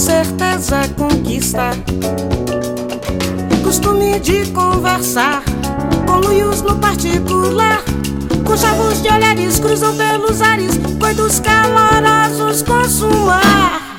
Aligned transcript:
certeza 0.00 0.80
conquista. 0.96 1.72
Costume 3.62 4.18
de 4.18 4.50
conversar 4.52 5.42
com 6.06 6.26
luios 6.26 6.62
no 6.62 6.80
particular. 6.80 7.84
Com 8.46 8.56
chavos 8.56 9.02
de 9.02 9.08
olhares 9.08 9.60
cruzam 9.60 9.94
pelos 9.94 10.40
ares, 10.40 10.72
coitos 10.98 11.38
calorosos 11.40 12.62
consumar. 12.62 13.90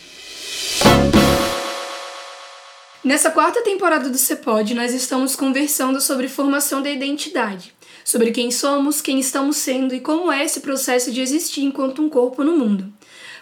Nessa 3.02 3.30
quarta 3.30 3.62
temporada 3.62 4.10
do 4.10 4.18
Cepod, 4.18 4.74
nós 4.74 4.92
estamos 4.92 5.34
conversando 5.34 6.02
sobre 6.02 6.28
formação 6.28 6.82
da 6.82 6.90
identidade, 6.90 7.72
sobre 8.04 8.30
quem 8.30 8.50
somos, 8.50 9.00
quem 9.00 9.18
estamos 9.18 9.56
sendo 9.56 9.94
e 9.94 10.00
como 10.00 10.30
é 10.30 10.44
esse 10.44 10.60
processo 10.60 11.10
de 11.10 11.22
existir 11.22 11.62
enquanto 11.62 12.02
um 12.02 12.10
corpo 12.10 12.44
no 12.44 12.54
mundo. 12.54 12.92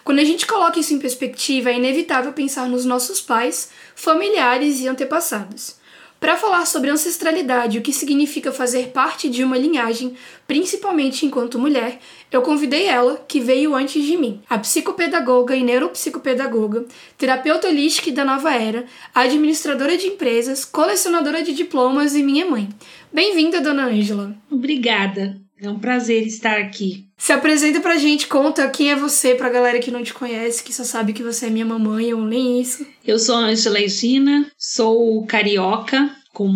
Quando 0.05 0.19
a 0.19 0.23
gente 0.23 0.47
coloca 0.47 0.79
isso 0.79 0.93
em 0.93 0.97
perspectiva, 0.99 1.71
é 1.71 1.75
inevitável 1.75 2.31
pensar 2.31 2.69
nos 2.69 2.85
nossos 2.85 3.19
pais, 3.19 3.69
familiares 3.95 4.79
e 4.79 4.87
antepassados. 4.87 5.75
Para 6.19 6.35
falar 6.35 6.65
sobre 6.65 6.89
ancestralidade 6.89 7.77
e 7.77 7.79
o 7.79 7.83
que 7.83 7.93
significa 7.93 8.51
fazer 8.51 8.89
parte 8.89 9.29
de 9.29 9.41
uma 9.41 9.57
linhagem, 9.57 10.15
principalmente 10.45 11.25
enquanto 11.25 11.57
mulher, 11.57 11.99
eu 12.29 12.41
convidei 12.41 12.87
ela, 12.87 13.23
que 13.25 13.39
veio 13.39 13.73
antes 13.73 14.03
de 14.03 14.17
mim, 14.17 14.41
a 14.49 14.57
psicopedagoga 14.57 15.55
e 15.55 15.63
neuropsicopedagoga, 15.63 16.85
terapeuta 17.17 17.69
holística 17.69 18.11
da 18.11 18.25
nova 18.25 18.53
era, 18.53 18.85
administradora 19.15 19.97
de 19.97 20.07
empresas, 20.07 20.65
colecionadora 20.65 21.41
de 21.41 21.53
diplomas 21.53 22.13
e 22.15 22.21
minha 22.21 22.45
mãe. 22.45 22.67
Bem-vinda, 23.13 23.61
dona 23.61 23.85
Ângela. 23.85 24.35
Obrigada. 24.51 25.48
É 25.61 25.69
um 25.69 25.77
prazer 25.77 26.25
estar 26.25 26.57
aqui. 26.57 27.05
Se 27.17 27.33
apresenta 27.33 27.81
pra 27.81 27.97
gente, 27.97 28.27
conta 28.27 28.69
quem 28.69 28.91
é 28.91 28.95
você 28.95 29.35
pra 29.35 29.49
galera 29.49 29.79
que 29.79 29.91
não 29.91 30.01
te 30.01 30.13
conhece, 30.13 30.63
que 30.63 30.73
só 30.73 30.85
sabe 30.85 31.11
que 31.11 31.21
você 31.21 31.47
é 31.47 31.49
minha 31.49 31.65
mamãe 31.65 32.13
ou 32.13 32.23
nem 32.23 32.61
isso. 32.61 32.87
Eu 33.05 33.19
sou 33.19 33.35
a 33.35 33.39
Angela 33.39 33.79
Regina, 33.79 34.49
sou 34.57 35.25
carioca, 35.25 36.09
com 36.33 36.47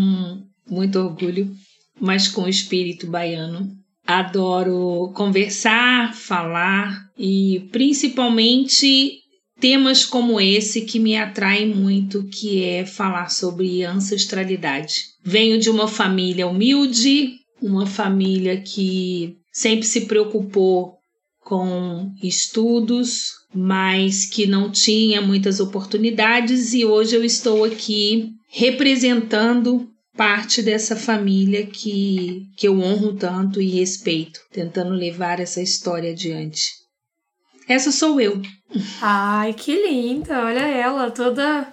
muito 0.70 1.00
orgulho, 1.00 1.52
mas 2.00 2.30
com 2.30 2.48
espírito 2.48 3.06
baiano. 3.08 3.70
Adoro 4.08 5.12
conversar, 5.14 6.16
falar 6.16 6.98
e 7.18 7.68
principalmente 7.72 9.20
temas 9.60 10.06
como 10.06 10.40
esse 10.40 10.82
que 10.82 11.00
me 11.00 11.18
atraem 11.18 11.74
muito, 11.74 12.24
que 12.28 12.64
é 12.64 12.86
falar 12.86 13.30
sobre 13.30 13.84
ancestralidade. 13.84 15.14
Venho 15.24 15.60
de 15.60 15.70
uma 15.70 15.88
família 15.88 16.48
humilde, 16.48 17.43
uma 17.64 17.86
família 17.86 18.60
que 18.62 19.38
sempre 19.52 19.86
se 19.86 20.02
preocupou 20.02 20.98
com 21.40 22.12
estudos, 22.22 23.32
mas 23.54 24.26
que 24.26 24.46
não 24.46 24.72
tinha 24.72 25.22
muitas 25.22 25.60
oportunidades 25.60 26.74
e 26.74 26.86
hoje 26.86 27.16
eu 27.16 27.24
estou 27.24 27.64
aqui 27.64 28.32
representando 28.50 29.90
parte 30.16 30.62
dessa 30.62 30.96
família 30.96 31.66
que, 31.66 32.48
que 32.56 32.68
eu 32.68 32.80
honro 32.80 33.14
tanto 33.14 33.62
e 33.62 33.70
respeito, 33.70 34.40
tentando 34.52 34.92
levar 34.92 35.40
essa 35.40 35.62
história 35.62 36.12
adiante. 36.12 36.62
Essa 37.68 37.92
sou 37.92 38.20
eu. 38.20 38.42
Ai, 39.02 39.54
que 39.54 39.76
linda! 39.76 40.46
Olha 40.46 40.68
ela, 40.68 41.10
toda 41.10 41.72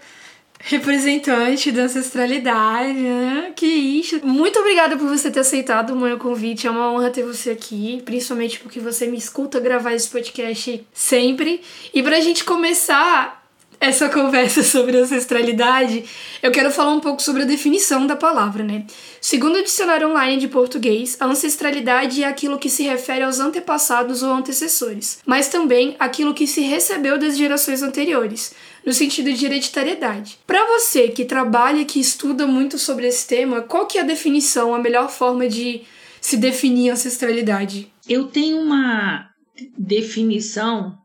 representante 0.62 1.72
da 1.72 1.82
ancestralidade, 1.82 2.92
né? 2.92 3.52
Que 3.56 3.66
isso. 3.66 4.20
Muito 4.24 4.58
obrigada 4.58 4.96
por 4.96 5.08
você 5.08 5.30
ter 5.30 5.40
aceitado 5.40 5.90
o 5.90 5.96
meu 5.96 6.18
convite. 6.18 6.66
É 6.66 6.70
uma 6.70 6.92
honra 6.92 7.10
ter 7.10 7.24
você 7.24 7.50
aqui, 7.50 8.02
principalmente 8.04 8.60
porque 8.60 8.78
você 8.78 9.06
me 9.06 9.16
escuta 9.16 9.58
gravar 9.58 9.94
esse 9.94 10.08
podcast 10.08 10.86
sempre. 10.92 11.62
E 11.92 12.02
pra 12.02 12.20
gente 12.20 12.44
começar 12.44 13.40
essa 13.80 14.10
conversa 14.10 14.62
sobre 14.62 14.98
ancestralidade, 14.98 16.04
eu 16.42 16.52
quero 16.52 16.70
falar 16.70 16.92
um 16.92 17.00
pouco 17.00 17.22
sobre 17.22 17.42
a 17.42 17.46
definição 17.46 18.06
da 18.06 18.14
palavra, 18.14 18.62
né? 18.62 18.84
Segundo 19.20 19.56
o 19.56 19.62
dicionário 19.62 20.10
online 20.10 20.36
de 20.36 20.48
português, 20.48 21.16
a 21.18 21.24
ancestralidade 21.24 22.22
é 22.22 22.26
aquilo 22.26 22.58
que 22.58 22.68
se 22.68 22.82
refere 22.82 23.24
aos 23.24 23.40
antepassados 23.40 24.22
ou 24.22 24.32
antecessores, 24.32 25.20
mas 25.24 25.48
também 25.48 25.96
aquilo 25.98 26.34
que 26.34 26.46
se 26.46 26.60
recebeu 26.60 27.18
das 27.18 27.36
gerações 27.36 27.82
anteriores, 27.82 28.52
no 28.84 28.92
sentido 28.92 29.32
de 29.32 29.44
hereditariedade. 29.44 30.38
Para 30.46 30.66
você 30.66 31.08
que 31.08 31.24
trabalha 31.24 31.84
que 31.84 32.00
estuda 32.00 32.46
muito 32.46 32.78
sobre 32.78 33.06
esse 33.06 33.26
tema, 33.26 33.62
qual 33.62 33.86
que 33.86 33.98
é 33.98 34.00
a 34.00 34.04
definição, 34.04 34.74
a 34.74 34.78
melhor 34.78 35.10
forma 35.10 35.48
de 35.48 35.82
se 36.20 36.36
definir 36.36 36.90
ancestralidade? 36.90 37.92
Eu 38.08 38.24
tenho 38.24 38.60
uma 38.60 39.28
definição 39.76 40.98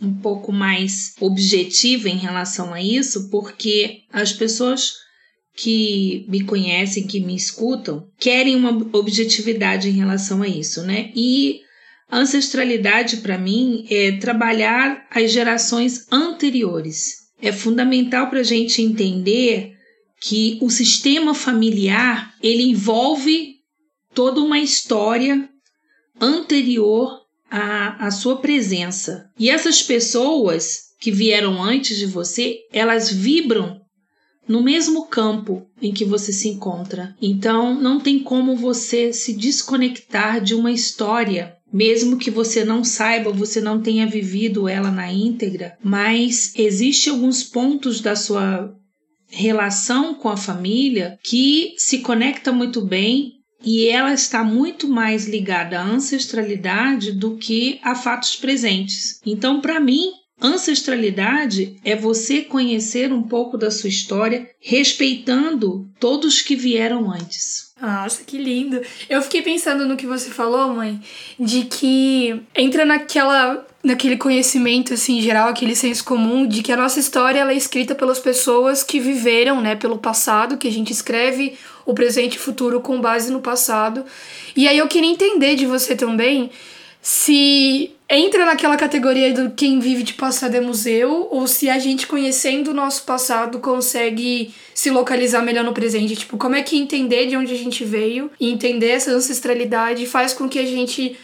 um 0.00 0.12
pouco 0.12 0.52
mais 0.52 1.14
objetiva 1.20 2.08
em 2.08 2.16
relação 2.16 2.74
a 2.74 2.82
isso, 2.82 3.30
porque 3.30 4.02
as 4.12 4.32
pessoas 4.32 4.94
que 5.54 6.24
me 6.28 6.42
conhecem, 6.44 7.06
que 7.06 7.20
me 7.20 7.36
escutam, 7.36 8.08
querem 8.18 8.56
uma 8.56 8.70
objetividade 8.92 9.88
em 9.88 9.92
relação 9.92 10.42
a 10.42 10.48
isso, 10.48 10.82
né? 10.82 11.12
E 11.14 11.60
ancestralidade, 12.12 13.18
para 13.18 13.38
mim, 13.38 13.86
é 13.88 14.12
trabalhar 14.12 15.06
as 15.10 15.32
gerações 15.32 16.06
anteriores. 16.12 17.22
É 17.40 17.50
fundamental 17.50 18.28
para 18.28 18.40
a 18.40 18.44
gente 18.44 18.82
entender 18.82 19.74
que 20.20 20.58
o 20.60 20.70
sistema 20.70 21.34
familiar 21.34 22.34
ele 22.40 22.62
envolve 22.62 23.56
toda 24.14 24.40
uma 24.40 24.58
história 24.58 25.48
anterior 26.20 27.22
à, 27.50 28.06
à 28.06 28.10
sua 28.10 28.36
presença. 28.36 29.30
E 29.38 29.50
essas 29.50 29.82
pessoas 29.82 30.92
que 31.00 31.10
vieram 31.10 31.60
antes 31.60 31.98
de 31.98 32.06
você, 32.06 32.60
elas 32.72 33.10
vibram 33.10 33.80
no 34.46 34.62
mesmo 34.62 35.06
campo 35.06 35.66
em 35.80 35.92
que 35.92 36.04
você 36.04 36.32
se 36.32 36.48
encontra. 36.48 37.16
Então, 37.20 37.74
não 37.74 37.98
tem 37.98 38.20
como 38.20 38.54
você 38.54 39.12
se 39.12 39.32
desconectar 39.32 40.40
de 40.40 40.54
uma 40.54 40.70
história 40.70 41.56
mesmo 41.72 42.18
que 42.18 42.30
você 42.30 42.64
não 42.64 42.84
saiba, 42.84 43.32
você 43.32 43.60
não 43.60 43.80
tenha 43.80 44.06
vivido 44.06 44.68
ela 44.68 44.90
na 44.90 45.12
íntegra, 45.12 45.76
mas 45.82 46.52
existe 46.56 47.08
alguns 47.08 47.42
pontos 47.42 48.00
da 48.00 48.14
sua 48.14 48.74
relação 49.28 50.14
com 50.14 50.28
a 50.28 50.36
família 50.36 51.18
que 51.24 51.74
se 51.78 51.98
conecta 51.98 52.52
muito 52.52 52.82
bem 52.82 53.32
e 53.64 53.86
ela 53.86 54.12
está 54.12 54.44
muito 54.44 54.88
mais 54.88 55.26
ligada 55.26 55.80
à 55.80 55.84
ancestralidade 55.84 57.12
do 57.12 57.36
que 57.36 57.80
a 57.82 57.94
fatos 57.94 58.36
presentes. 58.36 59.20
Então, 59.24 59.60
para 59.60 59.80
mim, 59.80 60.10
Ancestralidade 60.42 61.76
é 61.84 61.94
você 61.94 62.42
conhecer 62.42 63.12
um 63.12 63.22
pouco 63.22 63.56
da 63.56 63.70
sua 63.70 63.88
história, 63.88 64.50
respeitando 64.60 65.88
todos 66.00 66.42
que 66.42 66.56
vieram 66.56 67.12
antes. 67.12 67.71
Nossa, 67.82 68.22
que 68.22 68.38
lindo. 68.38 68.80
Eu 69.10 69.20
fiquei 69.22 69.42
pensando 69.42 69.84
no 69.84 69.96
que 69.96 70.06
você 70.06 70.30
falou, 70.30 70.72
mãe, 70.72 71.00
de 71.36 71.64
que 71.64 72.40
entra 72.54 72.84
naquela 72.84 73.66
naquele 73.82 74.16
conhecimento 74.16 74.94
assim 74.94 75.20
geral, 75.20 75.48
aquele 75.48 75.74
senso 75.74 76.04
comum 76.04 76.46
de 76.46 76.62
que 76.62 76.70
a 76.70 76.76
nossa 76.76 77.00
história 77.00 77.40
ela 77.40 77.50
é 77.50 77.56
escrita 77.56 77.96
pelas 77.96 78.20
pessoas 78.20 78.84
que 78.84 79.00
viveram, 79.00 79.60
né, 79.60 79.74
pelo 79.74 79.98
passado, 79.98 80.56
que 80.56 80.68
a 80.68 80.70
gente 80.70 80.92
escreve 80.92 81.58
o 81.84 81.92
presente 81.92 82.34
e 82.34 82.38
o 82.38 82.40
futuro 82.40 82.80
com 82.80 83.00
base 83.00 83.32
no 83.32 83.40
passado. 83.40 84.04
E 84.54 84.68
aí 84.68 84.78
eu 84.78 84.86
queria 84.86 85.10
entender 85.10 85.56
de 85.56 85.66
você 85.66 85.96
também 85.96 86.52
se 87.00 87.90
entra 88.12 88.44
naquela 88.44 88.76
categoria 88.76 89.32
do 89.32 89.50
quem 89.50 89.80
vive 89.80 90.02
de 90.02 90.14
passado 90.14 90.54
é 90.54 90.60
museu, 90.60 91.28
ou 91.30 91.46
se 91.46 91.68
a 91.68 91.78
gente 91.78 92.06
conhecendo 92.06 92.70
o 92.70 92.74
nosso 92.74 93.04
passado 93.04 93.58
consegue 93.58 94.54
se 94.74 94.90
localizar 94.90 95.42
melhor 95.42 95.64
no 95.64 95.72
presente. 95.72 96.16
Tipo, 96.16 96.36
como 96.36 96.54
é 96.54 96.62
que 96.62 96.76
entender 96.76 97.26
de 97.26 97.36
onde 97.36 97.52
a 97.52 97.56
gente 97.56 97.84
veio 97.84 98.30
e 98.38 98.50
entender 98.50 98.90
essa 98.90 99.10
ancestralidade 99.10 100.06
faz 100.06 100.32
com 100.32 100.48
que 100.48 100.58
a 100.58 100.66
gente 100.66 101.16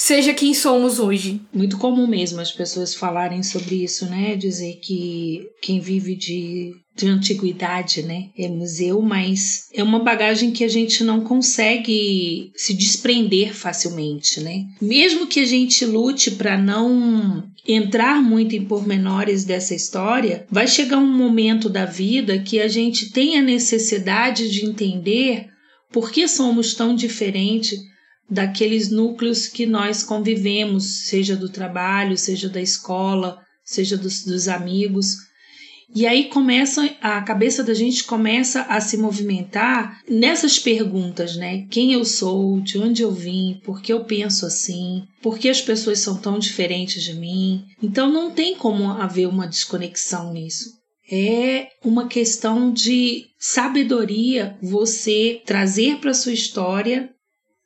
seja 0.00 0.32
quem 0.32 0.54
somos 0.54 0.98
hoje. 0.98 1.42
Muito 1.52 1.76
comum 1.76 2.06
mesmo 2.06 2.40
as 2.40 2.50
pessoas 2.50 2.94
falarem 2.94 3.42
sobre 3.42 3.84
isso, 3.84 4.08
né? 4.08 4.34
Dizer 4.34 4.78
que 4.82 5.46
quem 5.60 5.78
vive 5.78 6.16
de 6.16 6.74
de 7.00 7.08
antiguidade, 7.08 8.02
né? 8.02 8.28
É 8.36 8.48
museu, 8.48 9.00
mas 9.00 9.68
é 9.72 9.82
uma 9.82 9.98
bagagem 9.98 10.50
que 10.50 10.64
a 10.64 10.68
gente 10.68 11.02
não 11.02 11.22
consegue 11.22 12.52
se 12.54 12.74
desprender 12.74 13.54
facilmente, 13.54 14.40
né? 14.40 14.66
Mesmo 14.80 15.26
que 15.26 15.40
a 15.40 15.46
gente 15.46 15.84
lute 15.84 16.32
para 16.32 16.58
não 16.58 17.44
entrar 17.66 18.22
muito 18.22 18.54
em 18.54 18.64
pormenores 18.64 19.44
dessa 19.44 19.74
história, 19.74 20.46
vai 20.50 20.66
chegar 20.66 20.98
um 20.98 21.12
momento 21.12 21.68
da 21.68 21.84
vida 21.84 22.38
que 22.38 22.60
a 22.60 22.68
gente 22.68 23.10
tem 23.10 23.38
a 23.38 23.42
necessidade 23.42 24.50
de 24.50 24.66
entender 24.66 25.46
por 25.92 26.10
que 26.10 26.26
somos 26.28 26.74
tão 26.74 26.94
diferentes 26.94 27.78
daqueles 28.28 28.90
núcleos 28.90 29.48
que 29.48 29.66
nós 29.66 30.02
convivemos, 30.02 31.06
seja 31.06 31.34
do 31.34 31.48
trabalho, 31.48 32.16
seja 32.16 32.48
da 32.48 32.60
escola, 32.60 33.38
seja 33.64 33.96
dos, 33.96 34.24
dos 34.24 34.46
amigos. 34.48 35.29
E 35.94 36.06
aí 36.06 36.28
começa 36.28 36.88
a 37.00 37.20
cabeça 37.22 37.64
da 37.64 37.74
gente 37.74 38.04
começa 38.04 38.62
a 38.62 38.80
se 38.80 38.96
movimentar 38.96 40.00
nessas 40.08 40.58
perguntas, 40.58 41.36
né? 41.36 41.66
Quem 41.68 41.92
eu 41.92 42.04
sou, 42.04 42.60
de 42.60 42.78
onde 42.78 43.02
eu 43.02 43.10
vim, 43.10 43.60
por 43.64 43.82
que 43.82 43.92
eu 43.92 44.04
penso 44.04 44.46
assim, 44.46 45.02
por 45.20 45.38
que 45.38 45.48
as 45.48 45.60
pessoas 45.60 45.98
são 45.98 46.16
tão 46.16 46.38
diferentes 46.38 47.02
de 47.02 47.14
mim. 47.14 47.64
Então 47.82 48.10
não 48.10 48.30
tem 48.30 48.54
como 48.54 48.88
haver 48.90 49.26
uma 49.26 49.48
desconexão 49.48 50.32
nisso. 50.32 50.78
É 51.10 51.68
uma 51.84 52.06
questão 52.06 52.72
de 52.72 53.26
sabedoria 53.36 54.56
você 54.62 55.42
trazer 55.44 55.96
para 55.96 56.14
sua 56.14 56.32
história 56.32 57.10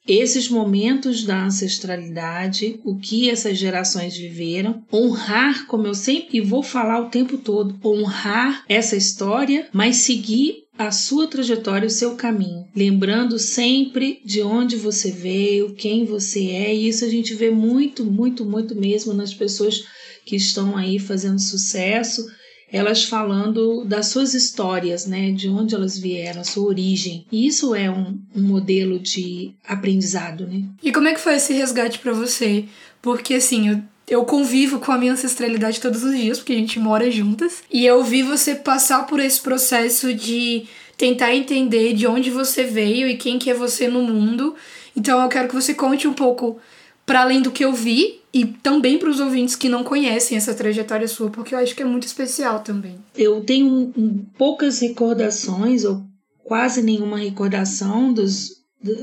esses 0.07 0.49
momentos 0.49 1.25
da 1.25 1.47
ancestralidade, 1.47 2.81
o 2.85 2.97
que 2.97 3.31
essas 3.31 3.57
gerações 3.57 4.17
viveram, 4.17 4.85
honrar, 4.93 5.67
como 5.67 5.87
eu 5.87 5.95
sempre 5.95 6.41
vou 6.41 6.63
falar 6.63 7.01
o 7.01 7.09
tempo 7.09 7.39
todo, 7.39 7.79
honrar 7.85 8.65
essa 8.69 8.97
história, 8.97 9.69
mas 9.73 9.97
seguir 9.97 10.65
a 10.77 10.91
sua 10.91 11.27
trajetória, 11.27 11.87
o 11.87 11.91
seu 11.91 12.17
caminho, 12.17 12.67
lembrando 12.75 13.39
sempre 13.39 14.21
de 14.25 14.43
onde 14.43 14.77
você 14.77 15.11
veio, 15.11 15.75
quem 15.75 16.05
você 16.05 16.47
é, 16.49 16.75
e 16.75 16.89
isso 16.89 17.05
a 17.05 17.09
gente 17.09 17.33
vê 17.33 17.51
muito, 17.51 18.05
muito, 18.05 18.45
muito 18.45 18.75
mesmo 18.75 19.15
nas 19.15 19.33
pessoas 19.33 19.85
que 20.27 20.37
estão 20.37 20.77
aí 20.77 20.99
fazendo 20.99 21.39
sucesso 21.39 22.27
elas 22.75 23.05
falando 23.05 23.85
das 23.85 24.09
suas 24.09 24.35
histórias, 24.35 25.07
né, 25.07 25.31
de 25.31 25.49
onde 25.49 25.77
elas 25.77 25.97
vieram, 25.97 26.41
a 26.41 26.45
sua 26.45 26.67
origem. 26.67 27.25
E 27.31 27.47
isso 27.47 27.73
é 27.73 27.89
um, 27.89 28.19
um 28.35 28.43
modelo 28.43 28.99
de 28.99 29.55
aprendizado, 29.65 30.45
né? 30.45 30.65
E 30.83 30.91
como 30.91 31.07
é 31.07 31.15
que 31.15 31.21
foi 31.21 31.37
esse 31.37 31.53
resgate 31.53 32.01
para 32.01 32.13
você? 32.13 32.65
Porque 33.01 33.35
assim, 33.35 33.69
eu 33.69 33.83
eu 34.07 34.23
convivo 34.27 34.81
com 34.81 34.93
a 34.93 34.99
minha 34.99 35.15
ancestralidade 35.15 35.81
todos 35.81 36.05
os 36.05 36.15
dias, 36.15 36.37
porque 36.37 36.53
a 36.53 36.57
gente 36.57 36.79
mora 36.79 37.11
juntas. 37.11 37.63
E 37.73 37.87
eu 37.87 38.05
vi 38.05 38.23
você 38.23 38.55
passar 38.55 39.07
por 39.07 39.19
esse 39.19 39.41
processo 39.41 40.13
de 40.13 40.67
tentar 40.99 41.35
entender 41.35 41.95
de 41.95 42.07
onde 42.07 42.31
você 42.31 42.65
veio 42.65 43.09
e 43.09 43.17
quem 43.17 43.39
que 43.39 43.51
é 43.51 43.55
você 43.55 43.89
no 43.89 44.03
mundo. 44.03 44.55
Então 44.95 45.23
eu 45.23 45.29
quero 45.29 45.49
que 45.49 45.55
você 45.55 45.73
conte 45.73 46.07
um 46.07 46.13
pouco 46.13 46.59
para 47.07 47.23
além 47.23 47.43
do 47.43 47.51
que 47.51 47.65
eu 47.65 47.73
vi 47.73 48.21
e 48.33 48.45
também 48.45 48.99
para 48.99 49.11
os 49.11 49.21
ouvintes 49.21 49.55
que 49.55 49.69
não 49.69 49.85
conhecem 49.85 50.37
essa 50.37 50.55
trajetória 50.55 51.07
sua, 51.07 51.31
porque 51.31 51.55
eu 51.55 51.59
acho 51.59 51.75
que 51.75 51.83
é 51.83 51.87
muito 51.87 52.07
especial 52.07 52.61
também. 52.61 52.97
Eu 53.17 53.43
tenho 53.43 53.93
poucas 54.37 54.81
recordações, 54.81 55.85
ou 55.85 56.03
quase 56.43 56.83
nenhuma 56.83 57.19
recordação 57.19 58.13
dos, 58.13 58.51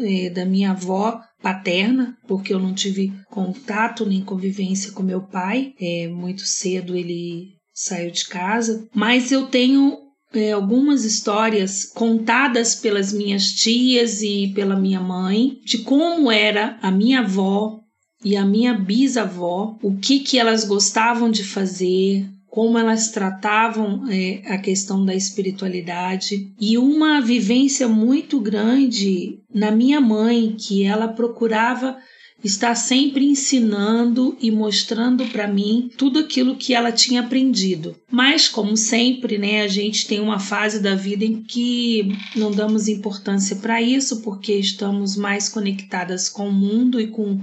é, 0.04 0.30
da 0.30 0.46
minha 0.46 0.72
avó 0.72 1.22
paterna, 1.42 2.18
porque 2.28 2.54
eu 2.54 2.60
não 2.60 2.74
tive 2.74 3.14
contato 3.30 4.06
nem 4.06 4.22
convivência 4.22 4.92
com 4.92 5.02
meu 5.02 5.22
pai. 5.22 5.74
É, 5.80 6.08
muito 6.08 6.42
cedo 6.42 6.96
ele 6.96 7.56
saiu 7.74 8.12
de 8.12 8.28
casa, 8.28 8.86
mas 8.94 9.32
eu 9.32 9.48
tenho 9.48 9.98
é, 10.34 10.52
algumas 10.52 11.04
histórias 11.04 11.86
contadas 11.86 12.76
pelas 12.76 13.12
minhas 13.12 13.48
tias 13.48 14.22
e 14.22 14.52
pela 14.54 14.76
minha 14.76 15.00
mãe 15.00 15.58
de 15.66 15.80
como 15.80 16.32
era 16.32 16.78
a 16.82 16.92
minha 16.92 17.22
avó 17.22 17.81
e 18.24 18.36
a 18.36 18.46
minha 18.46 18.74
bisavó, 18.74 19.78
o 19.82 19.98
que, 19.98 20.20
que 20.20 20.38
elas 20.38 20.64
gostavam 20.64 21.30
de 21.30 21.44
fazer, 21.44 22.26
como 22.48 22.78
elas 22.78 23.10
tratavam 23.10 24.04
é, 24.10 24.42
a 24.46 24.58
questão 24.58 25.06
da 25.06 25.16
espiritualidade 25.16 26.52
e 26.60 26.78
uma 26.78 27.22
vivência 27.22 27.88
muito 27.88 28.40
grande 28.40 29.40
na 29.54 29.72
minha 29.72 30.02
mãe, 30.02 30.56
que 30.60 30.84
ela 30.84 31.08
procurava 31.08 31.98
estar 32.44 32.76
sempre 32.76 33.26
ensinando 33.26 34.36
e 34.42 34.52
mostrando 34.52 35.26
para 35.28 35.48
mim 35.48 35.90
tudo 35.96 36.20
aquilo 36.20 36.56
que 36.56 36.74
ela 36.74 36.92
tinha 36.92 37.22
aprendido. 37.22 37.96
Mas, 38.10 38.48
como 38.48 38.76
sempre, 38.76 39.38
né, 39.38 39.62
a 39.62 39.68
gente 39.68 40.08
tem 40.08 40.20
uma 40.20 40.40
fase 40.40 40.82
da 40.82 40.96
vida 40.96 41.24
em 41.24 41.44
que 41.44 42.18
não 42.36 42.52
damos 42.52 42.88
importância 42.88 43.56
para 43.58 43.82
isso, 43.82 44.22
porque 44.22 44.54
estamos 44.54 45.16
mais 45.16 45.48
conectadas 45.48 46.28
com 46.28 46.50
o 46.50 46.54
mundo 46.54 47.00
e 47.00 47.08
com 47.08 47.40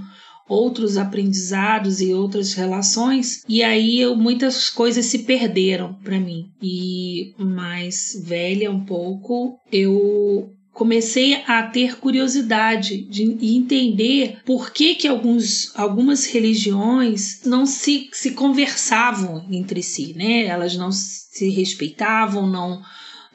outros 0.49 0.97
aprendizados 0.97 2.01
e 2.01 2.13
outras 2.13 2.53
relações, 2.53 3.43
e 3.47 3.61
aí 3.61 4.01
eu, 4.01 4.15
muitas 4.15 4.69
coisas 4.69 5.05
se 5.05 5.19
perderam 5.19 5.93
para 6.03 6.19
mim. 6.19 6.49
E 6.61 7.33
mais 7.37 8.19
velha 8.25 8.71
um 8.71 8.83
pouco, 8.83 9.59
eu 9.71 10.51
comecei 10.73 11.35
a 11.45 11.63
ter 11.63 11.97
curiosidade 11.97 13.01
de 13.01 13.23
entender 13.55 14.39
por 14.45 14.71
que, 14.71 14.95
que 14.95 15.07
alguns, 15.07 15.75
algumas 15.75 16.25
religiões 16.25 17.41
não 17.45 17.65
se, 17.65 18.09
se 18.13 18.31
conversavam 18.31 19.45
entre 19.51 19.83
si, 19.83 20.13
né? 20.15 20.45
Elas 20.45 20.77
não 20.77 20.89
se 20.91 21.49
respeitavam, 21.49 22.47
não 22.47 22.81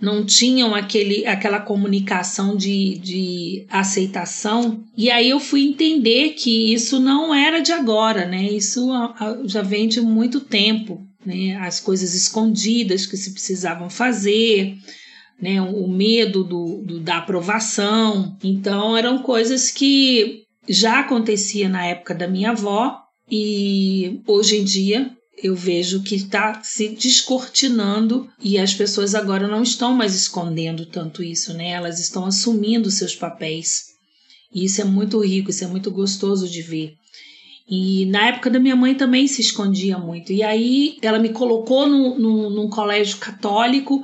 não 0.01 0.25
tinham 0.25 0.75
aquele, 0.75 1.27
aquela 1.27 1.61
comunicação 1.61 2.57
de, 2.57 2.99
de 2.99 3.67
aceitação. 3.71 4.85
E 4.97 5.11
aí 5.11 5.31
eu 5.31 5.41
fui 5.41 5.63
entender 5.63 6.31
que 6.31 6.73
isso 6.73 6.99
não 7.01 7.35
era 7.35 7.61
de 7.61 7.73
agora, 7.73 8.27
né? 8.27 8.43
Isso 8.45 8.89
já 9.45 9.63
vem 9.63 9.89
de 9.89 10.01
muito 10.01 10.41
tempo, 10.41 11.01
né? 11.25 11.57
As 11.57 11.81
coisas 11.81 12.15
escondidas 12.15 13.07
que 13.07 13.17
se 13.17 13.33
precisavam 13.33 13.89
fazer. 13.89 14.77
Né, 15.43 15.61
o 15.61 15.89
medo 15.89 16.45
do, 16.45 16.81
do, 16.81 17.01
da 17.01 17.19
aprovação. 17.19 18.39
Então, 18.43 18.97
eram 18.97 19.19
coisas 19.19 19.69
que 19.69 20.45
já 20.69 21.01
acontecia 21.01 21.69
na 21.69 21.85
época 21.85 22.15
da 22.15 22.29
minha 22.29 22.51
avó 22.51 23.01
e 23.29 24.21
hoje 24.29 24.59
em 24.59 24.65
dia 24.65 25.11
eu 25.43 25.55
vejo 25.55 26.03
que 26.03 26.15
está 26.15 26.63
se 26.63 26.89
descortinando 26.89 28.29
e 28.41 28.59
as 28.59 28.73
pessoas 28.73 29.15
agora 29.15 29.49
não 29.49 29.63
estão 29.63 29.95
mais 29.95 30.15
escondendo 30.15 30.87
tanto 30.87 31.23
isso, 31.23 31.53
né? 31.55 31.71
Elas 31.71 31.99
estão 31.99 32.25
assumindo 32.25 32.91
seus 32.91 33.15
papéis. 33.15 33.95
E 34.55 34.65
isso 34.65 34.81
é 34.81 34.85
muito 34.85 35.19
rico, 35.21 35.51
isso 35.51 35.65
é 35.65 35.67
muito 35.67 35.91
gostoso 35.91 36.49
de 36.49 36.63
ver. 36.63 36.95
E 37.69 38.07
na 38.07 38.29
época 38.29 38.51
da 38.51 38.61
minha 38.61 38.77
mãe 38.77 38.95
também 38.95 39.27
se 39.27 39.41
escondia 39.41 39.99
muito. 39.99 40.33
E 40.33 40.43
aí 40.43 40.99
ela 41.03 41.19
me 41.19 41.31
colocou 41.31 41.89
no, 41.89 42.19
no, 42.19 42.51
num 42.51 42.69
colégio 42.69 43.17
católico, 43.17 44.03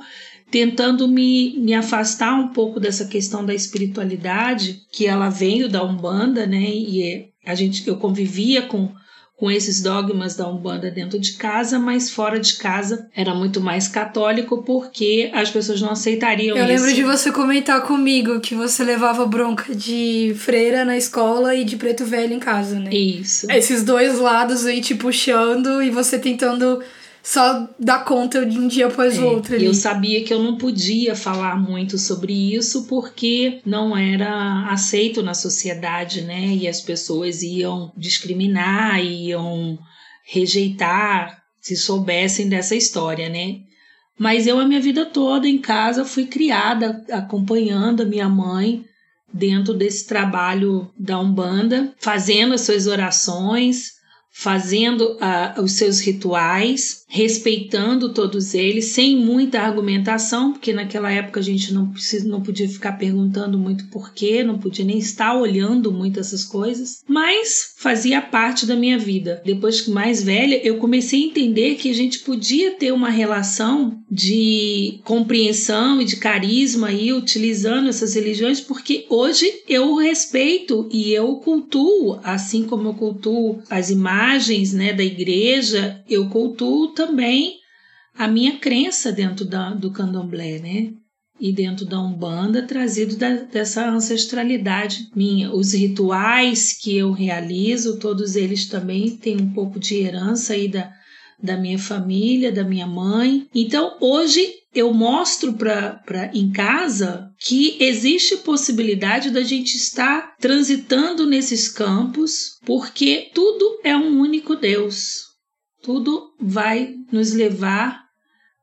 tentando 0.49 1.07
me, 1.07 1.57
me 1.57 1.73
afastar 1.73 2.37
um 2.37 2.49
pouco 2.49 2.79
dessa 2.79 3.05
questão 3.05 3.45
da 3.45 3.53
espiritualidade, 3.53 4.81
que 4.91 5.05
ela 5.07 5.29
veio 5.29 5.69
da 5.69 5.83
Umbanda, 5.83 6.45
né? 6.45 6.69
E 6.69 7.29
a 7.45 7.55
gente, 7.55 7.87
eu 7.87 7.97
convivia 7.97 8.63
com 8.63 8.91
com 9.41 9.49
esses 9.49 9.81
dogmas 9.81 10.35
da 10.35 10.47
Umbanda 10.47 10.91
dentro 10.91 11.17
de 11.17 11.33
casa, 11.33 11.79
mas 11.79 12.11
fora 12.11 12.39
de 12.39 12.57
casa 12.57 13.07
era 13.15 13.33
muito 13.33 13.59
mais 13.59 13.87
católico 13.87 14.61
porque 14.61 15.31
as 15.33 15.49
pessoas 15.49 15.81
não 15.81 15.89
aceitariam 15.89 16.55
Eu 16.55 16.63
isso. 16.63 16.73
lembro 16.75 16.93
de 16.93 17.03
você 17.03 17.31
comentar 17.31 17.81
comigo 17.81 18.39
que 18.39 18.53
você 18.53 18.83
levava 18.83 19.25
bronca 19.25 19.73
de 19.73 20.35
freira 20.37 20.85
na 20.85 20.95
escola 20.95 21.55
e 21.55 21.63
de 21.63 21.75
preto 21.75 22.05
velho 22.05 22.35
em 22.35 22.39
casa, 22.39 22.77
né? 22.77 22.93
Isso. 22.93 23.49
Esses 23.49 23.83
dois 23.83 24.19
lados 24.19 24.63
aí 24.67 24.79
te 24.79 24.93
puxando 24.93 25.81
e 25.81 25.89
você 25.89 26.19
tentando 26.19 26.79
só 27.23 27.69
dar 27.79 28.03
conta 28.03 28.45
de 28.45 28.57
um 28.57 28.67
dia 28.67 28.87
após 28.87 29.17
o 29.17 29.21
é, 29.21 29.25
outro. 29.25 29.55
Ali. 29.55 29.65
Eu 29.65 29.73
sabia 29.73 30.23
que 30.23 30.33
eu 30.33 30.41
não 30.41 30.57
podia 30.57 31.15
falar 31.15 31.55
muito 31.55 31.97
sobre 31.97 32.33
isso 32.33 32.85
porque 32.87 33.61
não 33.65 33.95
era 33.95 34.67
aceito 34.69 35.21
na 35.21 35.33
sociedade, 35.33 36.21
né? 36.21 36.47
E 36.47 36.67
as 36.67 36.81
pessoas 36.81 37.43
iam 37.43 37.91
discriminar, 37.95 39.03
iam 39.03 39.77
rejeitar 40.25 41.41
se 41.59 41.77
soubessem 41.77 42.49
dessa 42.49 42.75
história, 42.75 43.29
né? 43.29 43.59
Mas 44.17 44.47
eu, 44.47 44.59
a 44.59 44.65
minha 44.65 44.79
vida 44.79 45.05
toda 45.05 45.47
em 45.47 45.59
casa, 45.59 46.03
fui 46.03 46.25
criada 46.25 47.03
acompanhando 47.11 48.01
a 48.01 48.05
minha 48.05 48.27
mãe 48.27 48.83
dentro 49.31 49.73
desse 49.73 50.07
trabalho 50.07 50.91
da 50.97 51.19
Umbanda, 51.19 51.93
fazendo 51.97 52.53
as 52.53 52.61
suas 52.61 52.87
orações, 52.87 53.93
fazendo 54.33 55.17
uh, 55.17 55.61
os 55.61 55.73
seus 55.73 55.99
rituais, 55.99 57.03
respeitando 57.07 58.13
todos 58.13 58.53
eles, 58.53 58.85
sem 58.85 59.17
muita 59.17 59.59
argumentação, 59.59 60.53
porque 60.53 60.71
naquela 60.71 61.11
época 61.11 61.41
a 61.41 61.43
gente 61.43 61.73
não, 61.73 61.91
precisa, 61.91 62.27
não 62.27 62.41
podia 62.41 62.67
ficar 62.67 62.93
perguntando 62.93 63.59
muito 63.59 63.87
porquê, 63.89 64.43
não 64.43 64.57
podia 64.57 64.85
nem 64.85 64.97
estar 64.97 65.35
olhando 65.35 65.91
muito 65.91 66.19
essas 66.19 66.45
coisas, 66.45 67.03
mas 67.07 67.73
fazia 67.77 68.21
parte 68.21 68.65
da 68.65 68.75
minha 68.75 68.97
vida. 68.97 69.41
Depois 69.45 69.81
que 69.81 69.91
mais 69.91 70.23
velha, 70.23 70.65
eu 70.65 70.77
comecei 70.77 71.23
a 71.23 71.27
entender 71.27 71.75
que 71.75 71.89
a 71.89 71.93
gente 71.93 72.19
podia 72.19 72.71
ter 72.71 72.93
uma 72.93 73.09
relação 73.09 74.01
de 74.09 75.01
compreensão 75.03 76.01
e 76.01 76.05
de 76.05 76.15
carisma 76.15 76.87
aí 76.87 77.11
utilizando 77.11 77.89
essas 77.89 78.15
religiões, 78.15 78.61
porque 78.61 79.05
hoje 79.09 79.61
eu 79.67 79.95
respeito 79.95 80.87
e 80.91 81.11
eu 81.11 81.35
cultuo, 81.35 82.19
assim 82.23 82.63
como 82.63 82.87
eu 82.87 82.93
cultuo 82.93 83.61
as 83.69 83.89
imagens 83.89 84.20
né, 84.73 84.93
da 84.93 85.03
igreja, 85.03 86.03
eu 86.09 86.29
cultuo 86.29 86.89
também 86.89 87.55
a 88.15 88.27
minha 88.27 88.57
crença 88.57 89.11
dentro 89.11 89.45
da, 89.45 89.73
do 89.73 89.91
candomblé, 89.91 90.59
né? 90.59 90.91
E 91.39 91.51
dentro 91.51 91.85
da 91.85 91.99
Umbanda, 91.99 92.61
trazido 92.61 93.15
da, 93.15 93.29
dessa 93.29 93.89
ancestralidade 93.89 95.09
minha. 95.15 95.51
Os 95.51 95.73
rituais 95.73 96.71
que 96.73 96.95
eu 96.95 97.11
realizo, 97.11 97.97
todos 97.97 98.35
eles 98.35 98.67
também 98.67 99.17
têm 99.17 99.41
um 99.41 99.51
pouco 99.51 99.79
de 99.79 99.95
herança 99.95 100.53
aí 100.53 100.67
da, 100.67 100.91
da 101.41 101.57
minha 101.57 101.79
família, 101.79 102.51
da 102.51 102.63
minha 102.63 102.85
mãe. 102.85 103.47
Então, 103.55 103.97
hoje 103.99 104.47
eu 104.73 104.93
mostro 104.93 105.53
para 105.53 106.29
em 106.33 106.51
casa 106.51 107.30
que 107.43 107.77
existe 107.79 108.37
possibilidade 108.37 109.31
da 109.31 109.41
gente 109.41 109.75
estar 109.75 110.35
transitando 110.37 111.25
nesses 111.25 111.67
campos, 111.67 112.59
porque 112.63 113.31
tudo 113.33 113.79
é 113.83 113.97
um 113.97 114.19
único 114.19 114.55
Deus. 114.55 115.23
Tudo 115.81 116.35
vai 116.39 116.93
nos 117.11 117.33
levar 117.33 118.03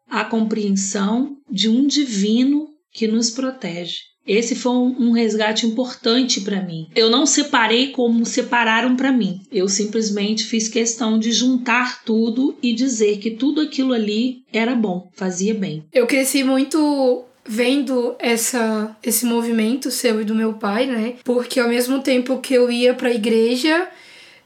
à 0.08 0.24
compreensão 0.24 1.36
de 1.50 1.68
um 1.68 1.88
divino 1.88 2.68
que 2.92 3.08
nos 3.08 3.30
protege. 3.30 3.96
Esse 4.24 4.54
foi 4.54 4.72
um, 4.72 5.10
resgate 5.10 5.66
importante 5.66 6.42
para 6.42 6.62
mim. 6.62 6.86
Eu 6.94 7.10
não 7.10 7.24
separei 7.24 7.92
como 7.92 8.26
separaram 8.26 8.94
para 8.94 9.10
mim. 9.10 9.40
Eu 9.50 9.68
simplesmente 9.68 10.44
fiz 10.44 10.68
questão 10.68 11.18
de 11.18 11.32
juntar 11.32 12.04
tudo 12.04 12.54
e 12.62 12.74
dizer 12.74 13.18
que 13.18 13.30
tudo 13.30 13.62
aquilo 13.62 13.94
ali 13.94 14.42
era 14.52 14.74
bom, 14.74 15.08
fazia 15.14 15.54
bem. 15.54 15.82
Eu 15.92 16.06
cresci 16.06 16.44
muito 16.44 17.24
vendo 17.48 18.14
essa 18.18 18.94
esse 19.02 19.24
movimento 19.24 19.90
seu 19.90 20.20
e 20.20 20.24
do 20.24 20.34
meu 20.34 20.52
pai, 20.52 20.86
né? 20.86 21.14
Porque 21.24 21.58
ao 21.58 21.68
mesmo 21.68 22.00
tempo 22.00 22.38
que 22.38 22.52
eu 22.52 22.70
ia 22.70 22.92
para 22.92 23.08
a 23.08 23.14
igreja, 23.14 23.88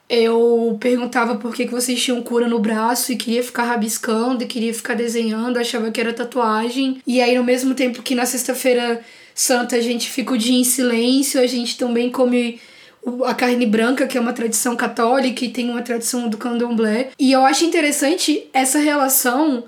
eu 0.09 0.77
perguntava 0.81 1.35
por 1.35 1.53
que, 1.55 1.67
que 1.67 1.73
vocês 1.73 2.01
tinham 2.01 2.23
cura 2.23 2.47
no 2.47 2.61
braço 2.61 3.13
e 3.13 3.17
queria 3.17 3.43
ficar 3.43 3.65
rabiscando 3.65 4.45
e 4.45 4.47
queria 4.47 4.73
ficar 4.73 4.95
desenhando, 4.95 5.59
achava 5.59 5.91
que 5.91 6.01
era 6.01 6.13
tatuagem. 6.13 7.03
E 7.05 7.21
aí, 7.21 7.37
no 7.37 7.43
mesmo 7.43 7.75
tempo 7.75 8.03
que 8.03 8.15
na 8.15 8.25
sexta-feira 8.25 9.01
santa 9.35 9.77
a 9.77 9.81
gente 9.81 10.09
fica 10.09 10.35
o 10.35 10.39
dia 10.39 10.59
em 10.59 10.65
silêncio, 10.65 11.41
a 11.41 11.47
gente 11.47 11.77
também 11.77 12.11
come 12.11 12.61
a 13.25 13.35
carne 13.35 13.67
branca, 13.67 14.07
que 14.07 14.17
é 14.17 14.21
uma 14.21 14.33
tradição 14.33 14.77
católica 14.77 15.45
e 15.45 15.49
tem 15.49 15.69
uma 15.69 15.83
tradição 15.83 16.29
do 16.29 16.37
candomblé. 16.37 17.11
E 17.19 17.33
eu 17.33 17.45
acho 17.45 17.65
interessante 17.65 18.49
essa 18.53 18.79
relação 18.79 19.65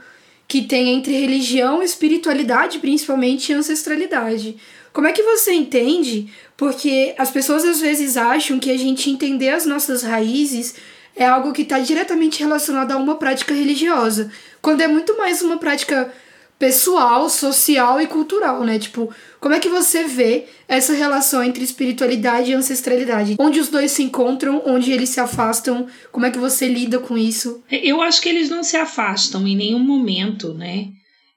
que 0.46 0.62
tem 0.62 0.90
entre 0.90 1.12
religião, 1.18 1.82
espiritualidade, 1.82 2.78
principalmente, 2.78 3.50
e 3.50 3.54
ancestralidade. 3.54 4.56
Como 4.92 5.06
é 5.06 5.12
que 5.12 5.22
você 5.22 5.52
entende? 5.52 6.32
Porque 6.56 7.14
as 7.18 7.30
pessoas 7.30 7.64
às 7.64 7.80
vezes 7.80 8.16
acham 8.16 8.58
que 8.58 8.70
a 8.70 8.76
gente 8.76 9.10
entender 9.10 9.48
as 9.48 9.66
nossas 9.66 10.02
raízes 10.02 10.74
é 11.16 11.26
algo 11.26 11.52
que 11.52 11.62
está 11.62 11.78
diretamente 11.78 12.40
relacionado 12.40 12.92
a 12.92 12.96
uma 12.96 13.16
prática 13.16 13.54
religiosa, 13.54 14.30
quando 14.60 14.80
é 14.80 14.88
muito 14.88 15.16
mais 15.16 15.42
uma 15.42 15.58
prática 15.58 16.12
pessoal, 16.58 17.28
social 17.28 18.00
e 18.00 18.06
cultural, 18.06 18.64
né? 18.64 18.78
Tipo, 18.78 19.12
como 19.40 19.54
é 19.54 19.60
que 19.60 19.68
você 19.68 20.04
vê 20.04 20.46
essa 20.66 20.92
relação 20.94 21.42
entre 21.42 21.62
espiritualidade 21.62 22.50
e 22.50 22.54
ancestralidade? 22.54 23.36
Onde 23.38 23.60
os 23.60 23.68
dois 23.68 23.90
se 23.90 24.02
encontram, 24.02 24.62
onde 24.64 24.92
eles 24.92 25.10
se 25.10 25.20
afastam? 25.20 25.86
Como 26.10 26.26
é 26.26 26.30
que 26.30 26.38
você 26.38 26.66
lida 26.66 26.98
com 26.98 27.18
isso? 27.18 27.62
Eu 27.70 28.00
acho 28.00 28.20
que 28.20 28.28
eles 28.28 28.48
não 28.48 28.62
se 28.62 28.76
afastam 28.76 29.46
em 29.46 29.56
nenhum 29.56 29.80
momento, 29.80 30.54
né? 30.54 30.88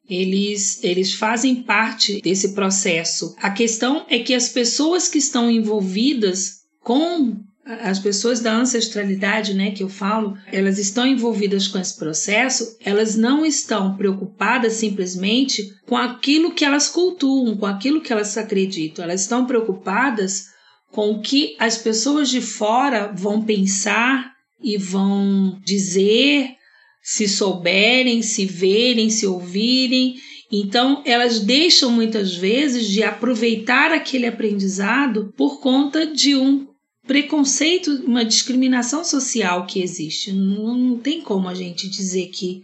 eles, 0.10 0.82
eles 0.84 1.14
fazem 1.14 1.56
parte 1.56 2.22
desse 2.22 2.54
processo. 2.54 3.36
A 3.42 3.50
questão 3.50 4.06
é 4.10 4.20
que 4.20 4.34
as 4.34 4.50
pessoas 4.50 5.10
que 5.10 5.18
estão 5.18 5.52
envolvidas 5.52 6.62
com 6.82 7.36
as 7.82 8.00
pessoas 8.00 8.40
da 8.40 8.56
ancestralidade, 8.56 9.54
né, 9.54 9.72
que 9.72 9.84
eu 9.84 9.90
falo, 9.90 10.38
elas 10.52 10.80
estão 10.80 11.06
envolvidas 11.06 11.68
com 11.68 11.78
esse 11.78 11.98
processo, 11.98 12.78
elas 12.80 13.16
não 13.16 13.46
estão 13.46 13.98
preocupadas 13.98 14.74
simplesmente 14.74 15.74
com 15.86 15.98
aquilo 15.98 16.54
que 16.54 16.64
elas 16.64 16.88
cultuam, 16.88 17.58
com 17.58 17.66
aquilo 17.66 18.02
que 18.02 18.14
elas 18.14 18.38
acreditam. 18.38 19.04
Elas 19.04 19.22
estão 19.22 19.46
preocupadas 19.46 20.46
com 20.92 21.12
o 21.12 21.22
que 21.22 21.56
as 21.60 21.78
pessoas 21.78 22.30
de 22.30 22.40
fora 22.40 23.12
vão 23.14 23.44
pensar 23.44 24.32
e 24.62 24.78
vão 24.78 25.60
dizer 25.64 26.56
se 27.04 27.28
souberem, 27.28 28.22
se 28.22 28.46
verem, 28.46 29.10
se 29.10 29.26
ouvirem. 29.28 30.16
Então, 30.52 31.02
elas 31.06 31.40
deixam 31.40 31.92
muitas 31.92 32.36
vezes 32.36 32.88
de 32.88 33.04
aproveitar 33.04 33.92
aquele 33.92 34.26
aprendizado 34.26 35.34
por 35.38 35.60
conta 35.60 36.06
de 36.06 36.36
um 36.36 36.67
preconceito, 37.08 38.04
uma 38.06 38.24
discriminação 38.24 39.04
social 39.04 39.66
que 39.66 39.82
existe. 39.82 40.34
Não, 40.34 40.78
não 40.78 40.98
tem 40.98 41.22
como 41.22 41.48
a 41.48 41.56
gente 41.56 41.90
dizer 41.90 42.28
que 42.28 42.62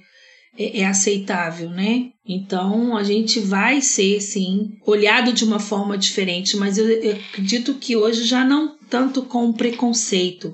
é, 0.57 0.81
é, 0.81 0.85
aceitável, 0.85 1.69
né? 1.69 2.09
Então 2.27 2.95
a 2.95 3.03
gente 3.03 3.39
vai 3.39 3.81
ser, 3.81 4.21
sim, 4.21 4.77
olhado 4.85 5.33
de 5.33 5.43
uma 5.43 5.59
forma 5.59 5.97
diferente, 5.97 6.55
mas 6.57 6.77
eu, 6.77 6.87
eu 6.87 7.15
acredito 7.15 7.73
que 7.75 7.95
hoje 7.95 8.23
já 8.23 8.45
não 8.45 8.77
tanto 8.89 9.23
com 9.23 9.51
preconceito 9.51 10.53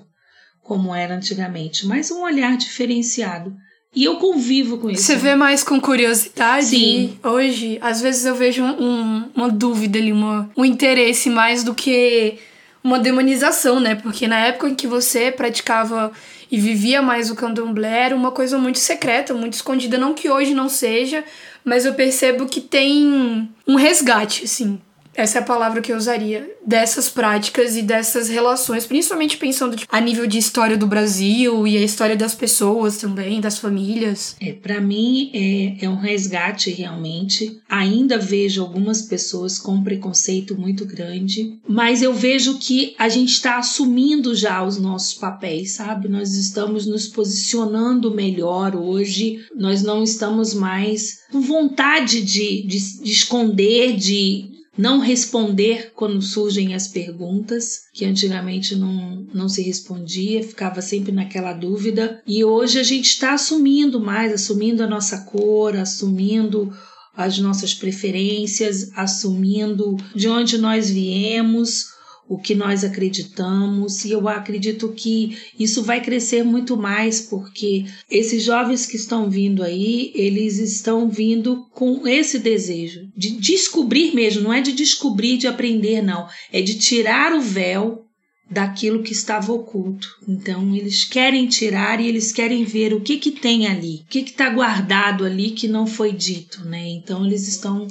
como 0.63 0.93
era 0.93 1.15
antigamente, 1.15 1.85
mas 1.85 2.11
um 2.11 2.21
olhar 2.21 2.55
diferenciado. 2.55 3.53
E 3.95 4.03
eu 4.03 4.17
convivo 4.17 4.77
com 4.77 4.89
isso. 4.89 5.01
Você 5.01 5.15
vê 5.15 5.35
mais 5.35 5.63
com 5.63 5.81
curiosidade? 5.81 6.67
Sim. 6.67 7.17
Hoje, 7.23 7.79
às 7.81 7.99
vezes 7.99 8.23
eu 8.23 8.35
vejo 8.35 8.63
um, 8.63 9.29
uma 9.35 9.49
dúvida 9.49 9.97
ali, 9.97 10.11
uma, 10.11 10.49
um 10.55 10.63
interesse 10.63 11.27
mais 11.27 11.63
do 11.63 11.73
que 11.73 12.37
uma 12.83 12.99
demonização, 12.99 13.79
né? 13.79 13.95
Porque 13.95 14.27
na 14.27 14.39
época 14.39 14.69
em 14.69 14.75
que 14.75 14.87
você 14.87 15.31
praticava 15.31 16.11
e 16.51 16.59
vivia 16.59 17.01
mais 17.01 17.29
o 17.29 17.35
candomblé, 17.35 18.05
era 18.05 18.15
uma 18.15 18.31
coisa 18.31 18.57
muito 18.57 18.79
secreta, 18.79 19.33
muito 19.33 19.53
escondida. 19.53 19.97
Não 19.97 20.13
que 20.13 20.29
hoje 20.29 20.53
não 20.53 20.69
seja, 20.69 21.23
mas 21.63 21.85
eu 21.85 21.93
percebo 21.93 22.47
que 22.47 22.61
tem 22.61 23.49
um 23.67 23.75
resgate, 23.75 24.45
assim, 24.45 24.79
essa 25.19 25.39
é 25.39 25.41
a 25.41 25.45
palavra 25.45 25.81
que 25.81 25.91
eu 25.91 25.97
usaria, 25.97 26.49
dessas 26.65 27.09
práticas 27.09 27.75
e 27.75 27.81
dessas 27.81 28.29
relações, 28.29 28.85
principalmente 28.85 29.37
pensando 29.37 29.75
tipo, 29.75 29.93
a 29.93 29.99
nível 29.99 30.27
de 30.27 30.37
história 30.37 30.77
do 30.77 30.87
Brasil 30.87 31.67
e 31.67 31.77
a 31.77 31.81
história 31.81 32.15
das 32.15 32.35
pessoas 32.35 32.97
também, 32.97 33.41
das 33.41 33.57
famílias. 33.57 34.35
É, 34.39 34.53
para 34.53 34.79
mim 34.79 35.31
é, 35.33 35.85
é 35.85 35.89
um 35.89 35.97
resgate 35.97 36.69
realmente. 36.71 37.59
Ainda 37.67 38.17
vejo 38.17 38.61
algumas 38.61 39.01
pessoas 39.01 39.57
com 39.57 39.83
preconceito 39.83 40.57
muito 40.57 40.85
grande, 40.85 41.59
mas 41.67 42.01
eu 42.01 42.13
vejo 42.13 42.57
que 42.59 42.95
a 42.97 43.09
gente 43.09 43.33
está 43.33 43.57
assumindo 43.57 44.35
já 44.35 44.63
os 44.63 44.79
nossos 44.79 45.13
papéis, 45.13 45.73
sabe? 45.73 46.07
Nós 46.07 46.35
estamos 46.35 46.85
nos 46.85 47.07
posicionando 47.07 48.13
melhor 48.13 48.75
hoje, 48.75 49.45
nós 49.55 49.81
não 49.81 50.03
estamos 50.03 50.53
mais 50.53 51.19
com 51.31 51.41
vontade 51.41 52.21
de, 52.21 52.63
de, 52.63 53.03
de 53.03 53.11
esconder, 53.11 53.95
de 53.95 54.58
não 54.79 54.99
responder 54.99 55.91
quando 55.93 56.21
surgem 56.21 56.73
as 56.73 56.87
perguntas, 56.87 57.81
que 57.93 58.05
antigamente 58.05 58.77
não, 58.77 59.27
não 59.33 59.49
se 59.49 59.61
respondia, 59.61 60.41
ficava 60.41 60.81
sempre 60.81 61.11
naquela 61.11 61.51
dúvida. 61.51 62.23
E 62.25 62.45
hoje 62.45 62.79
a 62.79 62.83
gente 62.83 63.07
está 63.07 63.33
assumindo 63.33 63.99
mais, 63.99 64.31
assumindo 64.31 64.81
a 64.81 64.87
nossa 64.87 65.25
cor, 65.25 65.75
assumindo 65.75 66.73
as 67.13 67.37
nossas 67.39 67.73
preferências, 67.73 68.89
assumindo 68.95 69.97
de 70.15 70.29
onde 70.29 70.57
nós 70.57 70.89
viemos, 70.89 71.87
o 72.29 72.37
que 72.37 72.53
nós 72.53 72.83
acreditamos, 72.83 74.05
e 74.05 74.11
eu 74.11 74.29
acredito 74.29 74.89
que 74.89 75.35
isso 75.57 75.81
vai 75.81 75.99
crescer 75.99 76.43
muito 76.43 76.77
mais, 76.77 77.19
porque 77.19 77.85
esses 78.07 78.43
jovens 78.43 78.85
que 78.85 78.95
estão 78.95 79.27
vindo 79.31 79.63
aí, 79.63 80.11
eles 80.13 80.59
estão 80.59 81.09
vindo 81.09 81.65
com 81.73 82.07
esse 82.07 82.37
desejo 82.37 83.09
de 83.17 83.31
descobrir 83.31 84.13
mesmo, 84.13 84.43
não 84.43 84.53
é 84.53 84.61
de 84.61 84.73
descobrir, 84.73 85.37
de 85.37 85.47
aprender, 85.47 86.03
não, 86.03 86.27
é 86.53 86.61
de 86.61 86.77
tirar 86.77 87.33
o 87.33 87.41
véu 87.41 88.05
daquilo 88.47 89.01
que 89.01 89.11
estava 89.11 89.51
oculto. 89.51 90.07
Então, 90.27 90.75
eles 90.75 91.05
querem 91.05 91.47
tirar 91.47 91.99
e 91.99 92.07
eles 92.07 92.31
querem 92.31 92.63
ver 92.63 92.93
o 92.93 93.01
que, 93.01 93.17
que 93.17 93.31
tem 93.31 93.65
ali, 93.65 94.03
o 94.03 94.05
que 94.05 94.19
está 94.19 94.49
guardado 94.49 95.25
ali 95.25 95.49
que 95.49 95.67
não 95.67 95.87
foi 95.87 96.13
dito, 96.13 96.63
né? 96.65 96.89
Então, 96.89 97.25
eles 97.25 97.47
estão 97.47 97.87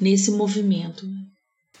nesse 0.00 0.30
movimento. 0.30 1.06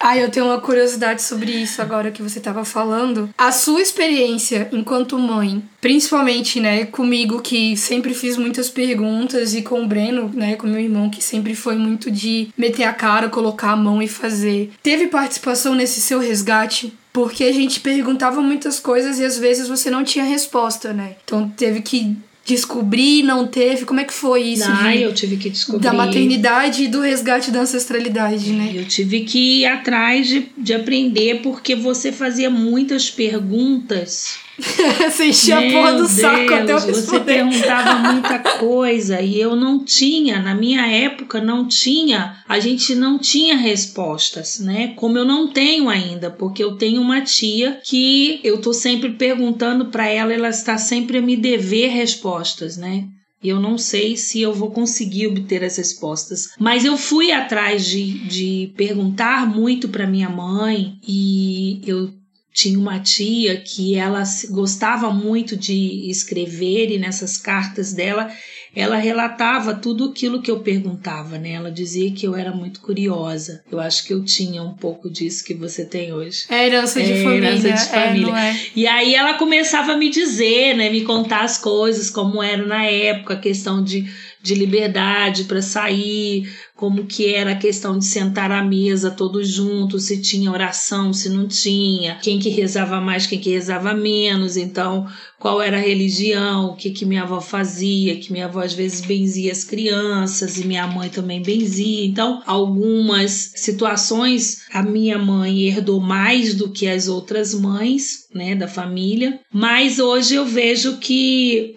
Ah, 0.02 0.16
eu 0.16 0.30
tenho 0.30 0.46
uma 0.46 0.58
curiosidade 0.58 1.20
sobre 1.20 1.52
isso 1.52 1.82
agora 1.82 2.10
que 2.10 2.22
você 2.22 2.38
estava 2.38 2.64
falando. 2.64 3.28
A 3.36 3.52
sua 3.52 3.82
experiência 3.82 4.66
enquanto 4.72 5.18
mãe, 5.18 5.62
principalmente, 5.78 6.58
né, 6.58 6.86
comigo 6.86 7.42
que 7.42 7.76
sempre 7.76 8.14
fiz 8.14 8.38
muitas 8.38 8.70
perguntas 8.70 9.52
e 9.52 9.60
com 9.60 9.82
o 9.82 9.86
Breno, 9.86 10.30
né, 10.32 10.56
com 10.56 10.66
meu 10.66 10.80
irmão 10.80 11.10
que 11.10 11.22
sempre 11.22 11.54
foi 11.54 11.76
muito 11.76 12.10
de 12.10 12.48
meter 12.56 12.84
a 12.84 12.94
cara, 12.94 13.28
colocar 13.28 13.72
a 13.72 13.76
mão 13.76 14.02
e 14.02 14.08
fazer. 14.08 14.72
Teve 14.82 15.08
participação 15.08 15.74
nesse 15.74 16.00
seu 16.00 16.18
resgate? 16.18 16.94
Porque 17.12 17.44
a 17.44 17.52
gente 17.52 17.80
perguntava 17.80 18.40
muitas 18.40 18.80
coisas 18.80 19.18
e 19.18 19.24
às 19.24 19.36
vezes 19.36 19.68
você 19.68 19.90
não 19.90 20.02
tinha 20.02 20.24
resposta, 20.24 20.94
né? 20.94 21.16
Então 21.24 21.46
teve 21.50 21.82
que 21.82 22.16
descobrir, 22.54 23.22
não 23.22 23.46
teve? 23.46 23.84
Como 23.84 24.00
é 24.00 24.04
que 24.04 24.12
foi 24.12 24.42
isso? 24.42 24.64
Ah, 24.66 24.94
eu 24.94 25.14
tive 25.14 25.36
que 25.36 25.48
descobrir. 25.48 25.82
Da 25.82 25.92
maternidade 25.92 26.84
e 26.84 26.88
do 26.88 27.00
resgate 27.00 27.50
da 27.50 27.60
ancestralidade, 27.60 28.52
né? 28.52 28.72
Eu 28.74 28.84
tive 28.84 29.20
que 29.20 29.60
ir 29.60 29.66
atrás 29.66 30.26
de, 30.26 30.48
de 30.56 30.74
aprender 30.74 31.40
porque 31.42 31.74
você 31.74 32.12
fazia 32.12 32.50
muitas 32.50 33.10
perguntas 33.10 34.38
você 35.10 35.26
enchia 35.26 35.58
a 35.58 35.72
porra 35.72 35.92
do 35.94 36.06
saco 36.06 36.54
até 36.54 36.72
eu 36.72 36.78
responder. 36.78 36.94
Você 36.94 37.20
perguntava 37.20 37.98
muita 38.12 38.38
coisa 38.38 39.20
e 39.20 39.40
eu 39.40 39.56
não 39.56 39.84
tinha, 39.84 40.40
na 40.40 40.54
minha 40.54 40.86
época 40.86 41.40
não 41.40 41.66
tinha, 41.66 42.42
a 42.48 42.58
gente 42.58 42.94
não 42.94 43.18
tinha 43.18 43.56
respostas, 43.56 44.58
né? 44.60 44.94
Como 44.96 45.18
eu 45.18 45.24
não 45.24 45.48
tenho 45.48 45.88
ainda, 45.88 46.30
porque 46.30 46.62
eu 46.62 46.76
tenho 46.76 47.00
uma 47.00 47.20
tia 47.20 47.80
que 47.84 48.40
eu 48.44 48.60
tô 48.60 48.72
sempre 48.72 49.10
perguntando 49.10 49.86
para 49.86 50.06
ela, 50.06 50.32
ela 50.32 50.48
está 50.48 50.78
sempre 50.78 51.18
a 51.18 51.22
me 51.22 51.36
dever 51.36 51.88
respostas, 51.88 52.76
né? 52.76 53.04
E 53.42 53.48
eu 53.48 53.58
não 53.58 53.78
sei 53.78 54.16
se 54.16 54.42
eu 54.42 54.52
vou 54.52 54.70
conseguir 54.70 55.28
obter 55.28 55.64
as 55.64 55.78
respostas. 55.78 56.50
Mas 56.58 56.84
eu 56.84 56.98
fui 56.98 57.32
atrás 57.32 57.86
de, 57.86 58.18
de 58.28 58.72
perguntar 58.76 59.46
muito 59.46 59.88
para 59.88 60.06
minha 60.06 60.28
mãe 60.28 60.98
e 61.06 61.80
eu 61.86 62.19
tinha 62.52 62.78
uma 62.78 62.98
tia 62.98 63.56
que 63.60 63.94
ela 63.94 64.22
gostava 64.50 65.10
muito 65.12 65.56
de 65.56 66.10
escrever 66.10 66.90
e 66.90 66.98
nessas 66.98 67.36
cartas 67.36 67.92
dela 67.92 68.30
ela 68.74 68.96
relatava 68.96 69.74
tudo 69.74 70.10
aquilo 70.10 70.40
que 70.40 70.50
eu 70.50 70.60
perguntava, 70.60 71.38
né? 71.38 71.52
Ela 71.52 71.70
dizia 71.72 72.12
que 72.12 72.26
eu 72.26 72.36
era 72.36 72.52
muito 72.52 72.80
curiosa. 72.80 73.64
Eu 73.70 73.80
acho 73.80 74.06
que 74.06 74.12
eu 74.12 74.24
tinha 74.24 74.62
um 74.62 74.74
pouco 74.74 75.10
disso 75.10 75.44
que 75.44 75.54
você 75.54 75.84
tem 75.84 76.12
hoje. 76.12 76.44
É 76.48 76.66
herança 76.66 77.02
de 77.02 77.12
é, 77.12 77.22
família. 77.22 77.48
Herança 77.48 77.68
de 77.68 77.72
é, 77.72 78.04
família. 78.04 78.38
É, 78.38 78.56
e 78.76 78.86
aí 78.86 79.14
ela 79.14 79.34
começava 79.34 79.92
a 79.92 79.96
me 79.96 80.08
dizer, 80.08 80.76
né? 80.76 80.88
Me 80.88 81.02
contar 81.02 81.42
as 81.42 81.58
coisas, 81.58 82.10
como 82.10 82.40
era 82.40 82.64
na 82.64 82.84
época, 82.84 83.34
a 83.34 83.38
questão 83.38 83.82
de, 83.82 84.08
de 84.42 84.54
liberdade 84.54 85.44
para 85.44 85.60
sair, 85.60 86.50
como 86.74 87.04
que 87.04 87.34
era 87.34 87.52
a 87.52 87.56
questão 87.56 87.98
de 87.98 88.06
sentar 88.06 88.50
à 88.50 88.64
mesa 88.64 89.10
todos 89.10 89.48
juntos, 89.48 90.04
se 90.04 90.20
tinha 90.20 90.50
oração, 90.50 91.12
se 91.12 91.28
não 91.28 91.46
tinha, 91.46 92.16
quem 92.22 92.38
que 92.38 92.48
rezava 92.48 93.00
mais, 93.00 93.26
quem 93.26 93.38
que 93.38 93.50
rezava 93.50 93.92
menos, 93.92 94.56
então 94.56 95.06
qual 95.38 95.60
era 95.60 95.76
a 95.76 95.80
religião, 95.80 96.70
o 96.70 96.76
que 96.76 96.90
que 96.90 97.04
minha 97.04 97.22
avó 97.22 97.40
fazia, 97.40 98.16
que 98.16 98.32
minha 98.32 98.46
avó 98.46 98.60
às 98.60 98.72
vezes 98.72 99.00
benzia 99.00 99.52
as 99.52 99.64
crianças 99.64 100.58
e 100.58 100.66
minha 100.66 100.86
mãe 100.86 101.08
também 101.08 101.42
benzia. 101.42 102.04
Então, 102.06 102.42
algumas 102.46 103.52
situações 103.56 104.62
a 104.72 104.82
minha 104.82 105.18
mãe 105.18 105.62
herdou 105.62 106.00
mais 106.00 106.54
do 106.54 106.70
que 106.70 106.86
as 106.86 107.08
outras 107.08 107.54
mães, 107.54 108.19
né, 108.34 108.54
da 108.54 108.68
família, 108.68 109.40
mas 109.52 109.98
hoje 109.98 110.34
eu 110.34 110.44
vejo 110.44 110.98
que 110.98 111.74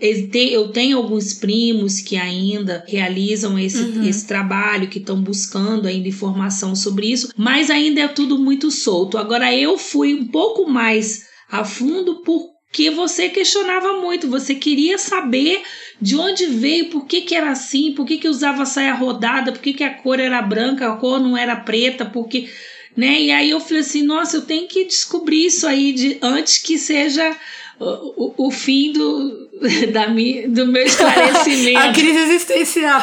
eu 0.51 0.69
tenho 0.69 0.98
alguns 0.98 1.33
primos 1.33 2.00
que 2.00 2.15
ainda 2.15 2.83
realizam 2.88 3.57
esse, 3.57 3.81
uhum. 3.81 4.07
esse 4.07 4.27
trabalho, 4.27 4.88
que 4.88 5.00
estão 5.00 5.22
buscando 5.22 5.88
ainda 5.88 6.07
informação 6.07 6.75
sobre 6.75 7.07
isso, 7.12 7.31
mas 7.36 7.69
ainda 7.69 8.01
é 8.01 8.07
tudo 8.07 8.38
muito 8.38 8.69
solto. 8.69 9.17
Agora 9.17 9.53
eu 9.55 9.77
fui 9.77 10.13
um 10.13 10.27
pouco 10.27 10.69
mais 10.69 11.24
a 11.50 11.63
fundo 11.63 12.22
por 12.22 12.53
que 12.74 12.89
você 12.89 13.29
questionava 13.29 14.01
muito, 14.01 14.27
você 14.27 14.55
queria 14.55 14.98
saber 14.98 15.62
de 16.01 16.17
onde 16.17 16.48
veio, 16.48 16.89
por 16.89 17.05
que, 17.05 17.22
que 17.22 17.36
era 17.36 17.51
assim, 17.51 17.93
por 17.93 18.05
que, 18.05 18.17
que 18.17 18.27
usava 18.27 18.65
saia 18.65 18.95
rodada, 18.95 19.51
por 19.51 19.62
que, 19.62 19.74
que 19.74 19.83
a 19.83 19.93
cor 19.93 20.19
era 20.19 20.41
branca, 20.41 20.91
a 20.91 20.98
cor 20.98 21.19
não 21.19 21.38
era 21.38 21.55
preta, 21.55 22.05
porque. 22.05 22.50
Né? 22.95 23.21
E 23.21 23.31
aí 23.31 23.50
eu 23.50 23.59
falei 23.59 23.79
assim, 23.79 24.03
nossa, 24.03 24.38
eu 24.38 24.41
tenho 24.41 24.67
que 24.67 24.85
descobrir 24.85 25.47
isso 25.47 25.65
aí 25.65 25.93
de, 25.93 26.17
antes 26.21 26.59
que 26.59 26.77
seja 26.77 27.35
o, 27.79 28.43
o, 28.43 28.47
o 28.47 28.51
fim 28.51 28.91
do, 28.91 29.50
da 29.91 30.07
minha, 30.07 30.47
do 30.47 30.67
meu 30.67 30.84
esclarecimento. 30.84 31.79
a 31.79 31.91
crise 31.91 32.19
existencial. 32.19 33.01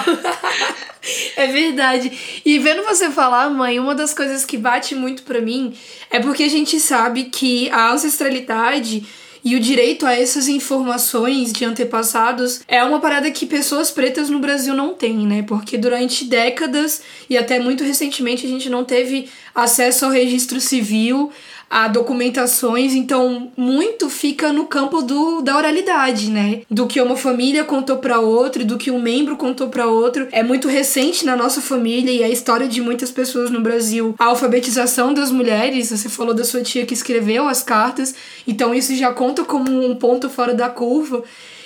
é 1.36 1.46
verdade. 1.48 2.40
E 2.44 2.58
vendo 2.58 2.84
você 2.84 3.10
falar, 3.10 3.50
mãe, 3.50 3.80
uma 3.80 3.94
das 3.94 4.14
coisas 4.14 4.44
que 4.44 4.56
bate 4.56 4.94
muito 4.94 5.22
para 5.24 5.40
mim 5.40 5.74
é 6.10 6.20
porque 6.20 6.44
a 6.44 6.48
gente 6.48 6.78
sabe 6.78 7.24
que 7.24 7.68
a 7.70 7.92
ancestralidade 7.92 9.04
e 9.44 9.56
o 9.56 9.60
direito 9.60 10.06
a 10.06 10.14
essas 10.14 10.48
informações 10.48 11.52
de 11.52 11.64
antepassados 11.64 12.60
é 12.68 12.82
uma 12.82 13.00
parada 13.00 13.30
que 13.30 13.46
pessoas 13.46 13.90
pretas 13.90 14.28
no 14.28 14.38
Brasil 14.38 14.74
não 14.74 14.94
têm, 14.94 15.26
né? 15.26 15.42
Porque 15.42 15.78
durante 15.78 16.24
décadas 16.24 17.02
e 17.28 17.36
até 17.36 17.58
muito 17.58 17.84
recentemente 17.84 18.46
a 18.46 18.48
gente 18.48 18.68
não 18.68 18.84
teve 18.84 19.28
acesso 19.54 20.04
ao 20.04 20.10
registro 20.10 20.60
civil, 20.60 21.30
a 21.70 21.86
documentações, 21.86 22.94
então 22.94 23.52
muito 23.56 24.10
fica 24.10 24.52
no 24.52 24.66
campo 24.66 25.02
do, 25.02 25.40
da 25.40 25.56
oralidade, 25.56 26.28
né? 26.28 26.62
Do 26.68 26.88
que 26.88 27.00
uma 27.00 27.16
família 27.16 27.62
contou 27.62 27.98
para 27.98 28.18
outro, 28.18 28.64
do 28.64 28.76
que 28.76 28.90
um 28.90 29.00
membro 29.00 29.36
contou 29.36 29.68
para 29.68 29.86
outro. 29.86 30.26
É 30.32 30.42
muito 30.42 30.66
recente 30.66 31.24
na 31.24 31.36
nossa 31.36 31.60
família 31.60 32.10
e 32.10 32.24
a 32.24 32.28
história 32.28 32.66
de 32.66 32.80
muitas 32.80 33.12
pessoas 33.12 33.52
no 33.52 33.60
Brasil. 33.60 34.16
A 34.18 34.24
alfabetização 34.24 35.14
das 35.14 35.30
mulheres, 35.30 35.90
você 35.90 36.08
falou 36.08 36.34
da 36.34 36.42
sua 36.42 36.60
tia 36.62 36.84
que 36.84 36.92
escreveu 36.92 37.46
as 37.46 37.62
cartas, 37.62 38.16
então 38.48 38.74
isso 38.74 38.92
já 38.96 39.12
conta 39.12 39.44
como 39.44 39.70
um 39.70 39.94
ponto 39.94 40.28
fora 40.28 40.52
da 40.52 40.68
curva. 40.68 41.22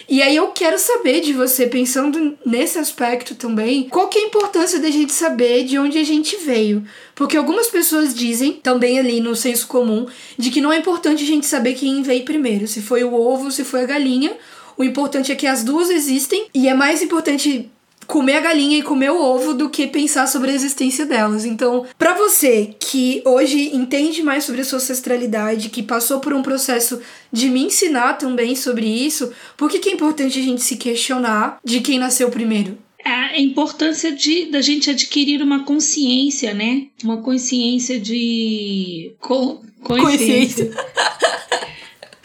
E 0.09 0.21
aí 0.21 0.37
eu 0.37 0.49
quero 0.49 0.79
saber 0.79 1.21
de 1.21 1.33
você, 1.33 1.67
pensando 1.67 2.37
nesse 2.45 2.79
aspecto 2.79 3.35
também, 3.35 3.89
qual 3.89 4.09
que 4.09 4.19
é 4.19 4.23
a 4.23 4.27
importância 4.27 4.79
da 4.79 4.91
gente 4.91 5.13
saber 5.13 5.65
de 5.65 5.79
onde 5.79 5.99
a 5.99 6.05
gente 6.05 6.37
veio? 6.37 6.85
Porque 7.15 7.37
algumas 7.37 7.69
pessoas 7.69 8.15
dizem, 8.15 8.53
também 8.53 8.99
ali 8.99 9.21
no 9.21 9.35
senso 9.35 9.67
comum, 9.67 10.07
de 10.37 10.51
que 10.51 10.61
não 10.61 10.73
é 10.73 10.79
importante 10.79 11.25
a 11.25 11.27
gente 11.27 11.47
saber 11.47 11.75
quem 11.75 12.03
veio 12.03 12.25
primeiro, 12.25 12.67
se 12.67 12.83
foi 12.83 13.03
o 13.03 13.15
ovo, 13.15 13.51
se 13.51 13.65
foi 13.65 13.83
a 13.83 13.87
galinha. 13.87 14.37
O 14.77 14.85
importante 14.85 15.33
é 15.33 15.35
que 15.35 15.47
as 15.47 15.65
duas 15.65 15.89
existem 15.89 16.47
e 16.53 16.69
é 16.69 16.75
mais 16.75 17.01
importante 17.01 17.71
comer 18.07 18.37
a 18.37 18.41
galinha 18.41 18.79
e 18.79 18.83
comer 18.83 19.11
o 19.11 19.21
ovo 19.21 19.55
do 19.55 19.71
que 19.71 19.87
pensar 19.87 20.27
sobre 20.27 20.51
a 20.51 20.55
existência 20.55 21.07
delas. 21.07 21.45
Então, 21.45 21.85
para 21.99 22.15
você 22.15 22.75
que 22.79 23.23
hoje 23.25 23.75
entende 23.75 24.23
mais 24.23 24.45
sobre 24.45 24.61
a 24.61 24.65
sua 24.65 24.79
ancestralidade, 24.79 25.71
que 25.71 25.83
passou 25.83 26.21
por 26.21 26.33
um 26.33 26.43
processo 26.43 27.01
de 27.33 27.49
me 27.49 27.65
ensinar 27.65 28.15
também 28.15 28.55
sobre 28.55 28.87
isso, 28.87 29.33
por 29.57 29.71
que, 29.71 29.79
que 29.79 29.91
é 29.91 29.93
importante 29.93 30.39
a 30.39 30.43
gente 30.43 30.63
se 30.63 30.77
questionar 30.77 31.59
de 31.65 31.81
quem 31.81 31.99
nasceu 31.99 32.31
primeiro? 32.31 32.79
a 33.05 33.39
importância 33.39 34.11
de 34.13 34.47
da 34.47 34.63
gente 34.63 34.89
adquirir 34.89 35.43
uma 35.43 35.65
consciência, 35.65 36.55
né? 36.55 36.87
Uma 37.03 37.19
consciência 37.19 38.01
de 38.01 39.15
co 39.21 39.63
consciência. 39.83 40.71
consciência. 40.71 40.71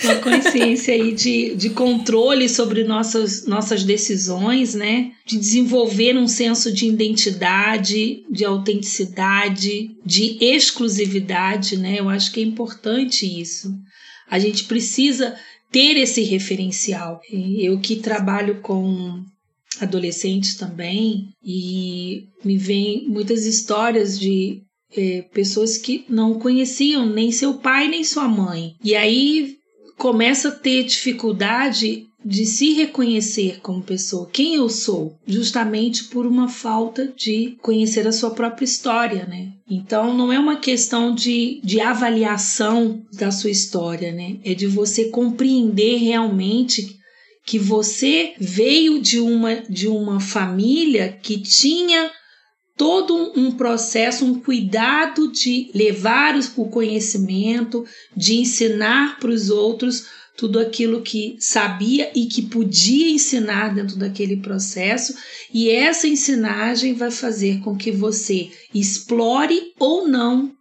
uma 0.03 0.15
consciência 0.15 0.93
aí 0.93 1.11
de, 1.13 1.55
de 1.55 1.69
controle 1.71 2.47
sobre 2.47 2.83
nossas, 2.83 3.45
nossas 3.45 3.83
decisões, 3.83 4.73
né? 4.73 5.11
De 5.25 5.37
desenvolver 5.37 6.17
um 6.17 6.27
senso 6.27 6.71
de 6.71 6.87
identidade, 6.87 8.23
de 8.29 8.45
autenticidade, 8.45 9.91
de 10.05 10.37
exclusividade, 10.39 11.77
né? 11.77 11.99
Eu 11.99 12.09
acho 12.09 12.31
que 12.31 12.39
é 12.39 12.43
importante 12.43 13.25
isso. 13.25 13.73
A 14.29 14.39
gente 14.39 14.65
precisa 14.65 15.35
ter 15.71 15.97
esse 15.97 16.21
referencial. 16.21 17.19
Eu 17.31 17.79
que 17.79 17.97
trabalho 17.97 18.61
com 18.61 19.23
adolescentes 19.79 20.55
também 20.55 21.29
e 21.43 22.23
me 22.43 22.57
vem 22.57 23.07
muitas 23.07 23.45
histórias 23.45 24.19
de 24.19 24.61
é, 24.95 25.21
pessoas 25.33 25.77
que 25.77 26.05
não 26.09 26.39
conheciam 26.39 27.05
nem 27.05 27.31
seu 27.31 27.55
pai 27.55 27.87
nem 27.87 28.03
sua 28.03 28.27
mãe. 28.27 28.73
E 28.83 28.95
aí 28.95 29.58
começa 29.99 30.47
a 30.47 30.51
ter 30.51 30.85
dificuldade 30.85 32.07
de 32.23 32.45
se 32.45 32.73
reconhecer 32.73 33.59
como 33.61 33.81
pessoa, 33.81 34.29
quem 34.31 34.55
eu 34.55 34.67
sou, 34.69 35.17
justamente 35.27 36.05
por 36.05 36.25
uma 36.25 36.49
falta 36.49 37.13
de 37.15 37.57
conhecer 37.61 38.07
a 38.07 38.11
sua 38.11 38.31
própria 38.31 38.65
história, 38.65 39.25
né? 39.25 39.53
Então 39.69 40.15
não 40.17 40.31
é 40.31 40.39
uma 40.39 40.57
questão 40.57 41.13
de, 41.13 41.61
de 41.63 41.79
avaliação 41.79 43.01
da 43.13 43.31
sua 43.31 43.51
história, 43.51 44.11
né? 44.11 44.37
É 44.43 44.53
de 44.53 44.67
você 44.67 45.05
compreender 45.05 45.97
realmente 45.97 46.97
que 47.45 47.57
você 47.57 48.33
veio 48.39 49.01
de 49.01 49.19
uma, 49.19 49.55
de 49.69 49.87
uma 49.87 50.19
família 50.19 51.17
que 51.21 51.37
tinha 51.41 52.11
todo 52.79 53.33
um 53.35 53.51
processo, 53.51 54.23
um 54.23 54.39
cuidado 54.39 55.29
de 55.29 55.69
levar 55.75 56.39
o 56.55 56.69
conhecimento, 56.69 57.85
de 58.15 58.35
ensinar 58.35 59.19
para 59.19 59.31
os 59.31 59.49
outros 59.49 60.05
tudo 60.37 60.57
aquilo 60.57 61.01
que 61.01 61.35
sabia 61.41 62.09
e 62.15 62.25
que 62.27 62.43
podia 62.43 63.09
ensinar 63.09 63.75
dentro 63.75 63.97
daquele 63.97 64.37
processo, 64.37 65.13
e 65.53 65.69
essa 65.69 66.07
ensinagem 66.07 66.93
vai 66.93 67.11
fazer 67.11 67.59
com 67.59 67.75
que 67.75 67.91
você 67.91 68.49
explore 68.73 69.73
ou 69.77 70.07
não 70.07 70.53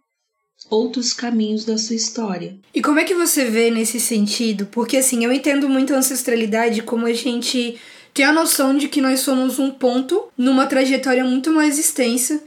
outros 0.69 1.13
caminhos 1.13 1.63
da 1.63 1.77
sua 1.77 1.95
história. 1.95 2.59
E 2.75 2.81
como 2.81 2.99
é 2.99 3.05
que 3.05 3.15
você 3.15 3.45
vê 3.45 3.71
nesse 3.71 3.97
sentido? 3.97 4.65
Porque 4.65 4.97
assim, 4.97 5.23
eu 5.23 5.31
entendo 5.31 5.69
muito 5.69 5.93
a 5.93 5.97
ancestralidade 5.97 6.83
como 6.83 7.05
a 7.05 7.13
gente 7.13 7.79
tem 8.13 8.25
a 8.25 8.33
noção 8.33 8.77
de 8.77 8.87
que 8.87 9.01
nós 9.01 9.21
somos 9.21 9.59
um 9.59 9.71
ponto 9.71 10.27
numa 10.37 10.65
trajetória 10.67 11.23
muito 11.23 11.51
mais 11.51 11.77
extensa 11.77 12.41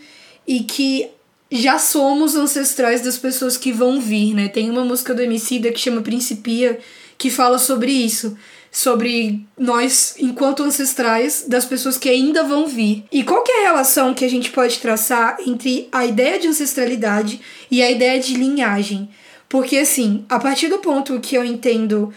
e 0.46 0.61
que 0.61 1.09
já 1.51 1.79
somos 1.79 2.35
ancestrais 2.35 3.03
das 3.03 3.18
pessoas 3.18 3.57
que 3.57 3.72
vão 3.72 4.01
vir, 4.01 4.35
né? 4.35 4.48
Tem 4.48 4.70
uma 4.70 4.85
música 4.85 5.14
do 5.14 5.22
Emicida 5.22 5.70
que 5.70 5.81
chama 5.81 6.01
Principia 6.01 6.79
que 7.18 7.31
fala 7.31 7.59
sobre 7.59 7.92
isso 7.92 8.37
sobre 8.72 9.46
nós 9.57 10.14
enquanto 10.18 10.62
ancestrais 10.62 11.44
das 11.46 11.66
pessoas 11.66 11.98
que 11.98 12.09
ainda 12.09 12.42
vão 12.42 12.66
vir. 12.66 13.05
E 13.12 13.22
qual 13.22 13.42
que 13.42 13.53
é 13.53 13.61
a 13.61 13.68
relação 13.68 14.14
que 14.14 14.25
a 14.25 14.31
gente 14.31 14.51
pode 14.51 14.79
traçar 14.79 15.37
entre 15.46 15.88
a 15.92 16.07
ideia 16.07 16.38
de 16.38 16.48
ancestralidade 16.48 17.38
e 17.70 17.83
a 17.83 17.90
ideia 17.90 18.18
de 18.18 18.33
linhagem? 18.33 19.11
Porque 19.46 19.77
assim, 19.77 20.25
a 20.27 20.40
partir 20.40 20.68
do 20.68 20.79
ponto 20.79 21.20
que 21.20 21.37
eu 21.37 21.44
entendo, 21.44 22.11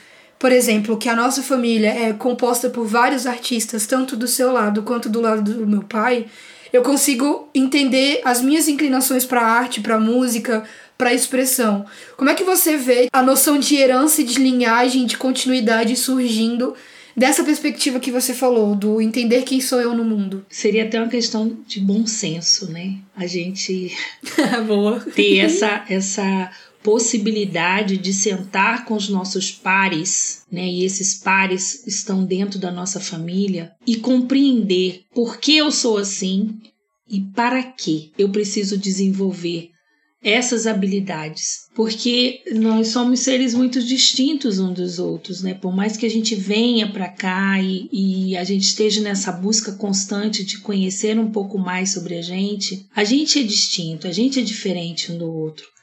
por 0.46 0.52
exemplo, 0.52 0.96
que 0.96 1.10
a 1.10 1.16
nossa 1.16 1.42
família 1.42 1.90
é 1.90 2.14
composta 2.14 2.70
por 2.70 2.86
vários 2.86 3.26
artistas, 3.26 3.88
tanto 3.88 4.16
do 4.16 4.28
seu 4.28 4.52
lado 4.52 4.84
quanto 4.84 5.10
do 5.10 5.20
lado 5.20 5.42
do 5.42 5.66
meu 5.66 5.82
pai, 5.82 6.28
eu 6.72 6.84
consigo 6.84 7.50
entender 7.52 8.22
as 8.24 8.44
minhas 8.44 8.68
inclinações 8.68 9.26
para 9.26 9.42
arte, 9.42 9.82
para 9.82 10.00
música, 10.00 10.64
para 10.96 11.12
expressão. 11.12 11.84
Como 12.16 12.30
é 12.30 12.36
que 12.36 12.44
você 12.44 12.78
vê 12.78 13.08
a 13.12 13.24
noção 13.24 13.58
de 13.58 13.76
herança 13.76 14.22
e 14.22 14.24
de 14.24 14.40
linhagem, 14.40 15.08
de 15.08 15.18
continuidade 15.18 15.96
surgindo 15.96 16.76
dessa 17.18 17.44
perspectiva 17.44 18.00
que 18.00 18.12
você 18.12 18.32
falou, 18.32 18.76
do 18.76 19.02
entender 19.02 19.42
quem 19.42 19.60
sou 19.60 19.82
eu 19.82 19.96
no 19.96 20.04
mundo? 20.04 20.46
Seria 20.48 20.84
até 20.84 21.00
uma 21.00 21.10
questão 21.10 21.58
de 21.66 21.80
bom 21.80 22.06
senso, 22.06 22.72
né? 22.72 22.98
A 23.16 23.26
gente 23.26 23.92
Boa. 24.68 25.00
ter 25.00 25.40
essa, 25.40 25.84
essa 25.90 26.52
possibilidade 26.86 27.98
de 27.98 28.14
sentar 28.14 28.86
com 28.86 28.94
os 28.94 29.10
nossos 29.10 29.50
pares, 29.50 30.44
né? 30.52 30.68
E 30.68 30.86
esses 30.86 31.16
pares 31.16 31.84
estão 31.88 32.24
dentro 32.24 32.60
da 32.60 32.72
nossa 32.72 33.00
família 33.00 33.72
e 33.88 33.96
compreender 33.96 35.02
por 35.12 35.40
que 35.40 35.58
eu 35.58 35.72
sou 35.72 35.98
assim 35.98 36.60
e 37.10 37.22
para 37.22 37.64
que 37.64 38.12
eu 38.20 38.30
preciso 38.30 38.78
desenvolver 38.78 39.72
essas 40.22 40.68
habilidades, 40.68 41.70
porque 41.76 42.42
nós 42.54 42.90
somos 42.90 43.20
seres 43.20 43.56
muito 43.56 43.82
distintos 43.82 44.60
uns 44.60 44.74
dos 44.76 45.00
outros, 45.00 45.42
né? 45.42 45.56
Por 45.56 45.76
mais 45.76 45.98
que 45.98 46.06
a 46.06 46.10
gente 46.10 46.36
venha 46.36 46.88
para 46.92 47.10
cá 47.10 47.60
e, 47.62 47.90
e, 47.92 48.38
a 48.38 48.44
gente 48.44 48.64
esteja 48.64 49.02
nessa 49.02 49.32
busca 49.32 49.72
constante 49.72 50.44
de 50.44 50.60
conhecer 50.60 51.18
um 51.20 51.32
pouco 51.32 51.58
mais 51.58 51.94
sobre 51.94 52.16
a 52.16 52.22
gente, 52.22 52.88
a 52.96 53.04
gente 53.04 53.40
é 53.40 53.44
distinto, 53.44 54.08
a 54.08 54.12
gente 54.12 54.40
é 54.40 54.44
diferente 54.44 55.12
um 55.12 55.18
do 55.18 55.32
outro. 55.32 55.75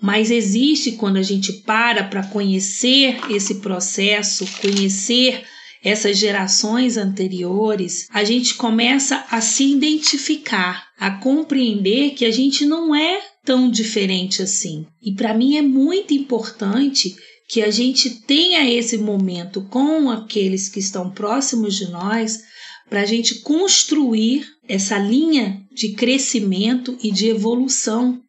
Mas 0.00 0.30
existe 0.30 0.92
quando 0.92 1.16
a 1.16 1.22
gente 1.22 1.52
para 1.62 2.04
para 2.04 2.26
conhecer 2.26 3.16
esse 3.30 3.56
processo, 3.56 4.46
conhecer 4.60 5.44
essas 5.82 6.16
gerações 6.16 6.96
anteriores, 6.96 8.06
a 8.10 8.24
gente 8.24 8.54
começa 8.54 9.24
a 9.30 9.42
se 9.42 9.64
identificar, 9.64 10.86
a 10.98 11.10
compreender 11.10 12.14
que 12.14 12.24
a 12.24 12.30
gente 12.30 12.64
não 12.64 12.94
é 12.94 13.20
tão 13.44 13.70
diferente 13.70 14.42
assim. 14.42 14.86
E 15.02 15.12
para 15.12 15.34
mim 15.34 15.56
é 15.58 15.62
muito 15.62 16.14
importante 16.14 17.14
que 17.46 17.62
a 17.62 17.70
gente 17.70 18.08
tenha 18.22 18.68
esse 18.68 18.96
momento 18.96 19.62
com 19.68 20.10
aqueles 20.10 20.70
que 20.70 20.80
estão 20.80 21.10
próximos 21.10 21.76
de 21.76 21.90
nós 21.90 22.40
para 22.88 23.02
a 23.02 23.06
gente 23.06 23.40
construir 23.40 24.46
essa 24.66 24.98
linha 24.98 25.60
de 25.74 25.92
crescimento 25.92 26.96
e 27.02 27.10
de 27.10 27.28
evolução 27.28 28.23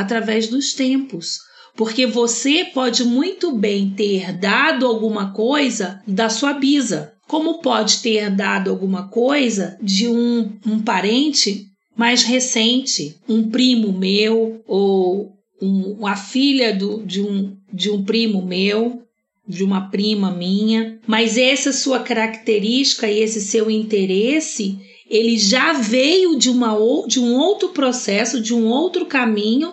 através 0.00 0.48
dos 0.48 0.72
tempos. 0.72 1.38
Porque 1.76 2.06
você 2.06 2.64
pode 2.64 3.04
muito 3.04 3.52
bem 3.52 3.90
ter 3.90 4.16
herdado 4.16 4.86
alguma 4.86 5.32
coisa 5.32 6.02
da 6.06 6.28
sua 6.28 6.52
bisa, 6.52 7.12
como 7.26 7.60
pode 7.60 7.98
ter 7.98 8.14
herdado 8.14 8.70
alguma 8.70 9.08
coisa 9.08 9.78
de 9.80 10.08
um, 10.08 10.50
um 10.66 10.80
parente 10.80 11.66
mais 11.96 12.22
recente, 12.22 13.16
um 13.28 13.48
primo 13.50 13.92
meu 13.92 14.62
ou 14.66 15.32
um, 15.60 16.06
a 16.06 16.16
filha 16.16 16.74
do, 16.74 17.02
de, 17.04 17.20
um, 17.20 17.56
de 17.72 17.90
um 17.90 18.04
primo 18.04 18.40
meu, 18.42 19.02
de 19.46 19.64
uma 19.64 19.88
prima 19.90 20.30
minha, 20.30 21.00
mas 21.06 21.38
essa 21.38 21.72
sua 21.72 22.00
característica 22.00 23.10
e 23.10 23.20
esse 23.20 23.40
seu 23.40 23.70
interesse, 23.70 24.78
ele 25.08 25.38
já 25.38 25.72
veio 25.72 26.38
de, 26.38 26.50
uma, 26.50 26.76
de 27.06 27.18
um 27.18 27.34
outro 27.34 27.70
processo, 27.70 28.40
de 28.40 28.54
um 28.54 28.68
outro 28.68 29.06
caminho, 29.06 29.72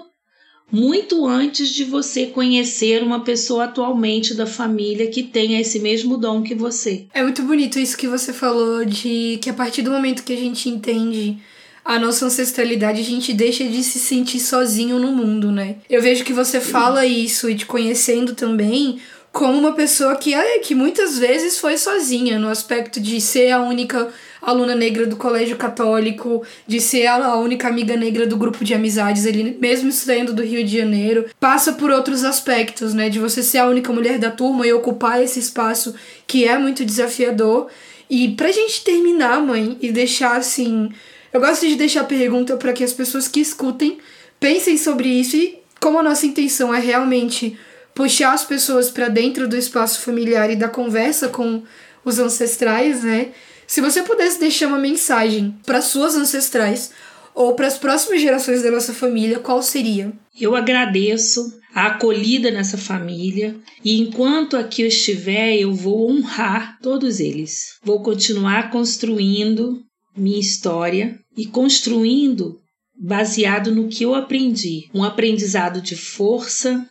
muito 0.75 1.25
antes 1.25 1.69
de 1.69 1.85
você 1.85 2.25
conhecer 2.25 3.01
uma 3.01 3.21
pessoa 3.21 3.63
atualmente 3.63 4.33
da 4.33 4.45
família 4.45 5.07
que 5.07 5.23
tenha 5.23 5.61
esse 5.61 5.79
mesmo 5.79 6.17
dom 6.17 6.43
que 6.43 6.53
você. 6.53 7.05
É 7.13 7.23
muito 7.23 7.43
bonito 7.43 7.79
isso 7.79 7.97
que 7.97 8.09
você 8.09 8.33
falou 8.33 8.83
de 8.83 9.39
que 9.41 9.49
a 9.49 9.53
partir 9.53 9.81
do 9.81 9.91
momento 9.91 10.23
que 10.23 10.33
a 10.33 10.37
gente 10.37 10.67
entende 10.67 11.37
a 11.85 11.97
nossa 11.97 12.25
ancestralidade, 12.25 12.99
a 12.99 13.03
gente 13.03 13.31
deixa 13.31 13.63
de 13.63 13.83
se 13.83 13.99
sentir 13.99 14.39
sozinho 14.39 14.99
no 14.99 15.11
mundo, 15.11 15.51
né? 15.51 15.75
Eu 15.89 16.01
vejo 16.01 16.25
que 16.25 16.33
você 16.33 16.59
fala 16.59 17.05
isso 17.05 17.49
e 17.49 17.55
te 17.55 17.65
conhecendo 17.65 18.33
também 18.33 18.99
como 19.35 19.59
uma 19.59 19.73
pessoa 19.73 20.15
que, 20.15 20.33
que 20.59 20.73
muitas 20.73 21.19
vezes 21.19 21.59
foi 21.59 21.77
sozinha, 21.77 22.39
no 22.39 22.47
aspecto 22.47 23.01
de 23.01 23.19
ser 23.19 23.51
a 23.51 23.61
única 23.61 24.07
aluna 24.41 24.73
negra 24.73 25.05
do 25.05 25.17
colégio 25.17 25.57
católico, 25.57 26.41
de 26.65 26.79
ser 26.79 27.07
a 27.07 27.35
única 27.35 27.67
amiga 27.67 27.97
negra 27.97 28.25
do 28.25 28.37
grupo 28.37 28.63
de 28.63 28.73
amizades, 28.73 29.25
ele 29.25 29.57
mesmo 29.59 29.91
saindo 29.91 30.33
do 30.33 30.41
Rio 30.41 30.63
de 30.63 30.77
Janeiro, 30.77 31.25
passa 31.37 31.73
por 31.73 31.91
outros 31.91 32.23
aspectos, 32.23 32.93
né? 32.93 33.09
De 33.09 33.19
você 33.19 33.43
ser 33.43 33.57
a 33.57 33.67
única 33.67 33.91
mulher 33.91 34.17
da 34.17 34.31
turma 34.31 34.65
e 34.65 34.71
ocupar 34.71 35.21
esse 35.21 35.37
espaço 35.37 35.93
que 36.25 36.47
é 36.47 36.57
muito 36.57 36.85
desafiador. 36.85 37.67
E 38.09 38.29
pra 38.35 38.53
gente 38.53 38.85
terminar, 38.85 39.41
mãe, 39.41 39.77
e 39.81 39.91
deixar 39.91 40.37
assim 40.37 40.89
eu 41.33 41.41
gosto 41.41 41.67
de 41.67 41.75
deixar 41.75 41.99
a 42.01 42.05
pergunta 42.05 42.55
para 42.55 42.71
que 42.71 42.85
as 42.85 42.93
pessoas 42.93 43.27
que 43.27 43.41
escutem 43.41 43.97
pensem 44.39 44.77
sobre 44.77 45.09
isso 45.09 45.35
e 45.35 45.59
como 45.81 45.99
a 45.99 46.03
nossa 46.03 46.25
intenção 46.25 46.73
é 46.73 46.79
realmente 46.79 47.59
puxar 47.95 48.33
as 48.33 48.43
pessoas 48.43 48.91
para 48.91 49.07
dentro 49.07 49.47
do 49.47 49.57
espaço 49.57 50.01
familiar 50.01 50.51
e 50.51 50.55
da 50.55 50.67
conversa 50.67 51.29
com 51.29 51.63
os 52.03 52.19
ancestrais, 52.19 53.03
né? 53.03 53.31
Se 53.65 53.81
você 53.81 54.03
pudesse 54.03 54.39
deixar 54.39 54.67
uma 54.67 54.77
mensagem 54.77 55.57
para 55.65 55.81
suas 55.81 56.15
ancestrais 56.15 56.91
ou 57.33 57.55
para 57.55 57.67
as 57.67 57.77
próximas 57.77 58.21
gerações 58.21 58.61
da 58.61 58.69
nossa 58.69 58.93
família, 58.93 59.39
qual 59.39 59.63
seria? 59.63 60.13
Eu 60.39 60.55
agradeço 60.55 61.57
a 61.73 61.87
acolhida 61.87 62.51
nessa 62.51 62.77
família 62.77 63.55
e 63.83 63.99
enquanto 63.99 64.55
aqui 64.55 64.83
eu 64.83 64.87
estiver, 64.87 65.57
eu 65.57 65.73
vou 65.73 66.11
honrar 66.11 66.77
todos 66.81 67.19
eles. 67.19 67.79
Vou 67.83 68.03
continuar 68.03 68.69
construindo 68.69 69.81
minha 70.15 70.39
história 70.39 71.17
e 71.35 71.45
construindo 71.45 72.59
baseado 72.97 73.73
no 73.73 73.89
que 73.89 74.03
eu 74.03 74.15
aprendi, 74.15 74.89
um 74.93 75.03
aprendizado 75.03 75.81
de 75.81 75.95
força, 75.95 76.89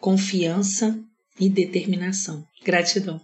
confiança 0.00 0.98
e 1.38 1.48
determinação. 1.48 2.44
Gratidão. 2.64 3.20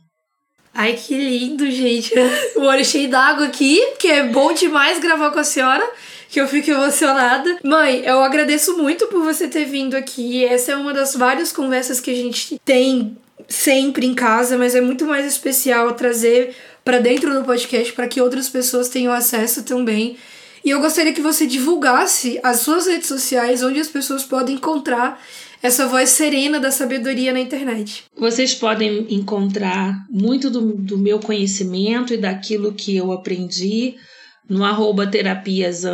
Ai, 0.73 0.95
que 0.95 1.17
lindo, 1.17 1.71
gente. 1.71 2.13
O 2.57 2.63
olho 2.63 2.85
cheio 2.85 3.09
d'água 3.09 3.47
aqui, 3.47 3.81
que 3.99 4.09
é 4.09 4.25
bom 4.29 4.53
demais 4.53 4.99
gravar 4.99 5.31
com 5.31 5.39
a 5.39 5.45
senhora, 5.45 5.89
que 6.29 6.41
eu 6.41 6.49
fico 6.49 6.71
emocionada. 6.71 7.59
Mãe, 7.65 8.03
eu 8.05 8.23
agradeço 8.23 8.77
muito 8.77 9.07
por 9.09 9.23
você 9.23 9.47
ter 9.47 9.65
vindo 9.65 9.95
aqui. 9.95 10.45
Essa 10.45 10.73
é 10.73 10.77
uma 10.77 10.93
das 10.93 11.15
várias 11.15 11.53
conversas 11.53 12.01
que 12.01 12.11
a 12.11 12.15
gente 12.15 12.61
tem 12.65 13.17
sempre 13.49 14.07
em 14.07 14.15
casa, 14.15 14.57
mas 14.57 14.75
é 14.75 14.81
muito 14.81 15.05
mais 15.05 15.27
especial 15.27 15.93
trazer 15.95 16.55
para 16.85 16.99
dentro 16.99 17.33
do 17.33 17.45
podcast 17.45 17.93
para 17.93 18.09
que 18.09 18.21
outras 18.21 18.49
pessoas 18.49 18.89
tenham 18.89 19.13
acesso 19.13 19.63
também. 19.63 20.17
E 20.65 20.71
eu 20.71 20.81
gostaria 20.81 21.13
que 21.13 21.21
você 21.21 21.47
divulgasse 21.47 22.41
as 22.43 22.61
suas 22.61 22.87
redes 22.87 23.07
sociais 23.07 23.63
onde 23.63 23.81
as 23.81 23.89
pessoas 23.89 24.25
podem 24.25 24.57
encontrar 24.57 25.21
essa 25.65 25.89
voz 25.89 26.11
serena 26.11 26.61
da 26.61 26.71
sabedoria 26.71 27.33
na 27.33 27.41
internet. 27.41 28.05
Vocês 28.15 28.55
podem 28.55 29.07
encontrar 29.09 29.97
muito 30.11 30.51
do, 30.51 30.77
do 30.77 30.99
meu 30.99 31.19
conhecimento 31.19 32.13
e 32.13 32.19
daquilo 32.19 32.75
que 32.75 32.95
eu 32.95 33.11
aprendi 33.11 33.97
no 34.47 34.63
arroba 34.63 35.07
terapias 35.07 35.87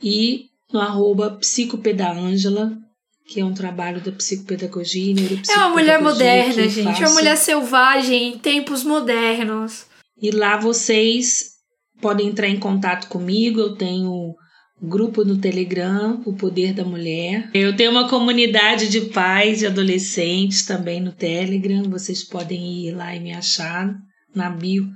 e 0.00 0.50
no 0.72 0.78
arroba 0.78 1.32
psicopedaângela, 1.32 2.78
que 3.26 3.40
é 3.40 3.44
um 3.44 3.52
trabalho 3.52 4.00
da 4.00 4.12
psicopedagogia 4.12 5.10
e. 5.10 5.50
É 5.50 5.56
uma 5.56 5.70
mulher 5.70 6.00
moderna, 6.00 6.68
gente. 6.68 7.02
É 7.02 7.08
uma 7.08 7.14
mulher 7.14 7.36
selvagem 7.36 8.34
em 8.34 8.38
tempos 8.38 8.84
modernos. 8.84 9.84
E 10.22 10.30
lá 10.30 10.56
vocês 10.56 11.54
podem 12.00 12.28
entrar 12.28 12.46
em 12.46 12.60
contato 12.60 13.08
comigo. 13.08 13.58
Eu 13.58 13.74
tenho 13.74 14.36
grupo 14.80 15.24
no 15.24 15.38
Telegram, 15.38 16.22
O 16.24 16.32
Poder 16.32 16.72
da 16.72 16.84
Mulher. 16.84 17.50
Eu 17.52 17.74
tenho 17.74 17.90
uma 17.90 18.08
comunidade 18.08 18.88
de 18.88 19.02
pais 19.02 19.62
e 19.62 19.66
adolescentes 19.66 20.64
também 20.64 21.00
no 21.00 21.12
Telegram. 21.12 21.82
Vocês 21.84 22.22
podem 22.22 22.86
ir 22.86 22.92
lá 22.92 23.14
e 23.14 23.20
me 23.20 23.32
achar 23.32 23.94
na 24.34 24.48
bio. 24.48 24.88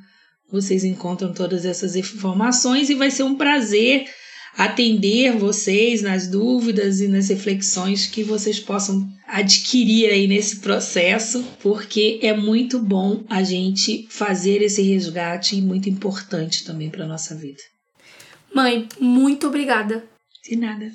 Vocês 0.50 0.84
encontram 0.84 1.32
todas 1.32 1.64
essas 1.64 1.96
informações 1.96 2.90
e 2.90 2.94
vai 2.94 3.10
ser 3.10 3.22
um 3.22 3.36
prazer 3.36 4.04
atender 4.56 5.32
vocês 5.36 6.02
nas 6.02 6.26
dúvidas 6.26 7.00
e 7.00 7.08
nas 7.08 7.28
reflexões 7.28 8.06
que 8.06 8.22
vocês 8.22 8.60
possam 8.60 9.08
adquirir 9.26 10.10
aí 10.10 10.26
nesse 10.26 10.56
processo, 10.56 11.42
porque 11.62 12.18
é 12.22 12.36
muito 12.36 12.78
bom 12.78 13.24
a 13.30 13.42
gente 13.42 14.06
fazer 14.10 14.60
esse 14.60 14.82
resgate 14.82 15.56
e 15.56 15.62
muito 15.62 15.88
importante 15.88 16.64
também 16.64 16.90
para 16.90 17.06
nossa 17.06 17.34
vida. 17.34 17.71
Mãe, 18.54 18.88
muito 19.00 19.46
obrigada. 19.46 20.04
De 20.44 20.56
nada. 20.56 20.90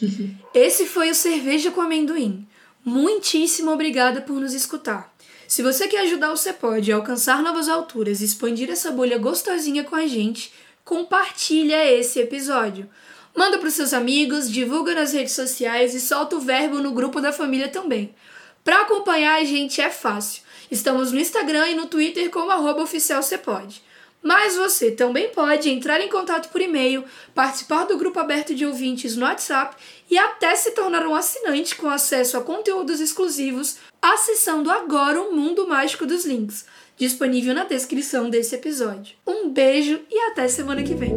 Esse 0.54 0.86
foi 0.86 1.10
o 1.10 1.14
Cerveja 1.14 1.70
com 1.70 1.80
Amendoim. 1.80 2.46
Muitíssimo 2.84 3.72
obrigada 3.72 4.20
por 4.20 4.40
nos 4.40 4.54
escutar. 4.54 5.12
Se 5.48 5.62
você 5.62 5.88
quer 5.88 6.00
ajudar 6.00 6.32
o 6.32 6.36
Cepode 6.36 6.92
a 6.92 6.96
alcançar 6.96 7.42
novas 7.42 7.68
alturas 7.68 8.20
e 8.20 8.24
expandir 8.24 8.70
essa 8.70 8.90
bolha 8.90 9.18
gostosinha 9.18 9.84
com 9.84 9.96
a 9.96 10.06
gente, 10.06 10.52
compartilha 10.84 11.84
esse 11.90 12.20
episódio. 12.20 12.88
Manda 13.34 13.58
para 13.58 13.68
os 13.68 13.74
seus 13.74 13.92
amigos, 13.92 14.50
divulga 14.50 14.94
nas 14.94 15.12
redes 15.12 15.32
sociais 15.32 15.94
e 15.94 16.00
solta 16.00 16.36
o 16.36 16.40
verbo 16.40 16.78
no 16.78 16.92
grupo 16.92 17.20
da 17.20 17.32
família 17.32 17.68
também. 17.68 18.14
Para 18.62 18.82
acompanhar 18.82 19.40
a 19.40 19.44
gente 19.44 19.80
é 19.80 19.90
fácil. 19.90 20.42
Estamos 20.70 21.10
no 21.10 21.18
Instagram 21.18 21.68
e 21.70 21.74
no 21.74 21.86
Twitter 21.86 22.30
como 22.30 22.50
arroba 22.50 22.82
oficial 22.82 23.22
Cepode. 23.22 23.82
Mas 24.24 24.56
você 24.56 24.90
também 24.90 25.28
pode 25.28 25.68
entrar 25.68 26.00
em 26.00 26.08
contato 26.08 26.48
por 26.48 26.62
e-mail, 26.62 27.04
participar 27.34 27.84
do 27.84 27.98
grupo 27.98 28.18
aberto 28.18 28.54
de 28.54 28.64
ouvintes 28.64 29.16
no 29.16 29.26
WhatsApp 29.26 29.76
e 30.10 30.16
até 30.16 30.56
se 30.56 30.70
tornar 30.70 31.06
um 31.06 31.14
assinante 31.14 31.76
com 31.76 31.90
acesso 31.90 32.38
a 32.38 32.40
conteúdos 32.40 33.00
exclusivos, 33.00 33.76
acessando 34.00 34.70
agora 34.70 35.20
o 35.20 35.36
mundo 35.36 35.68
mágico 35.68 36.06
dos 36.06 36.24
links, 36.24 36.64
disponível 36.96 37.52
na 37.52 37.64
descrição 37.64 38.30
desse 38.30 38.54
episódio. 38.54 39.14
Um 39.26 39.50
beijo 39.50 40.00
e 40.10 40.18
até 40.30 40.48
semana 40.48 40.82
que 40.82 40.94
vem. 40.94 41.14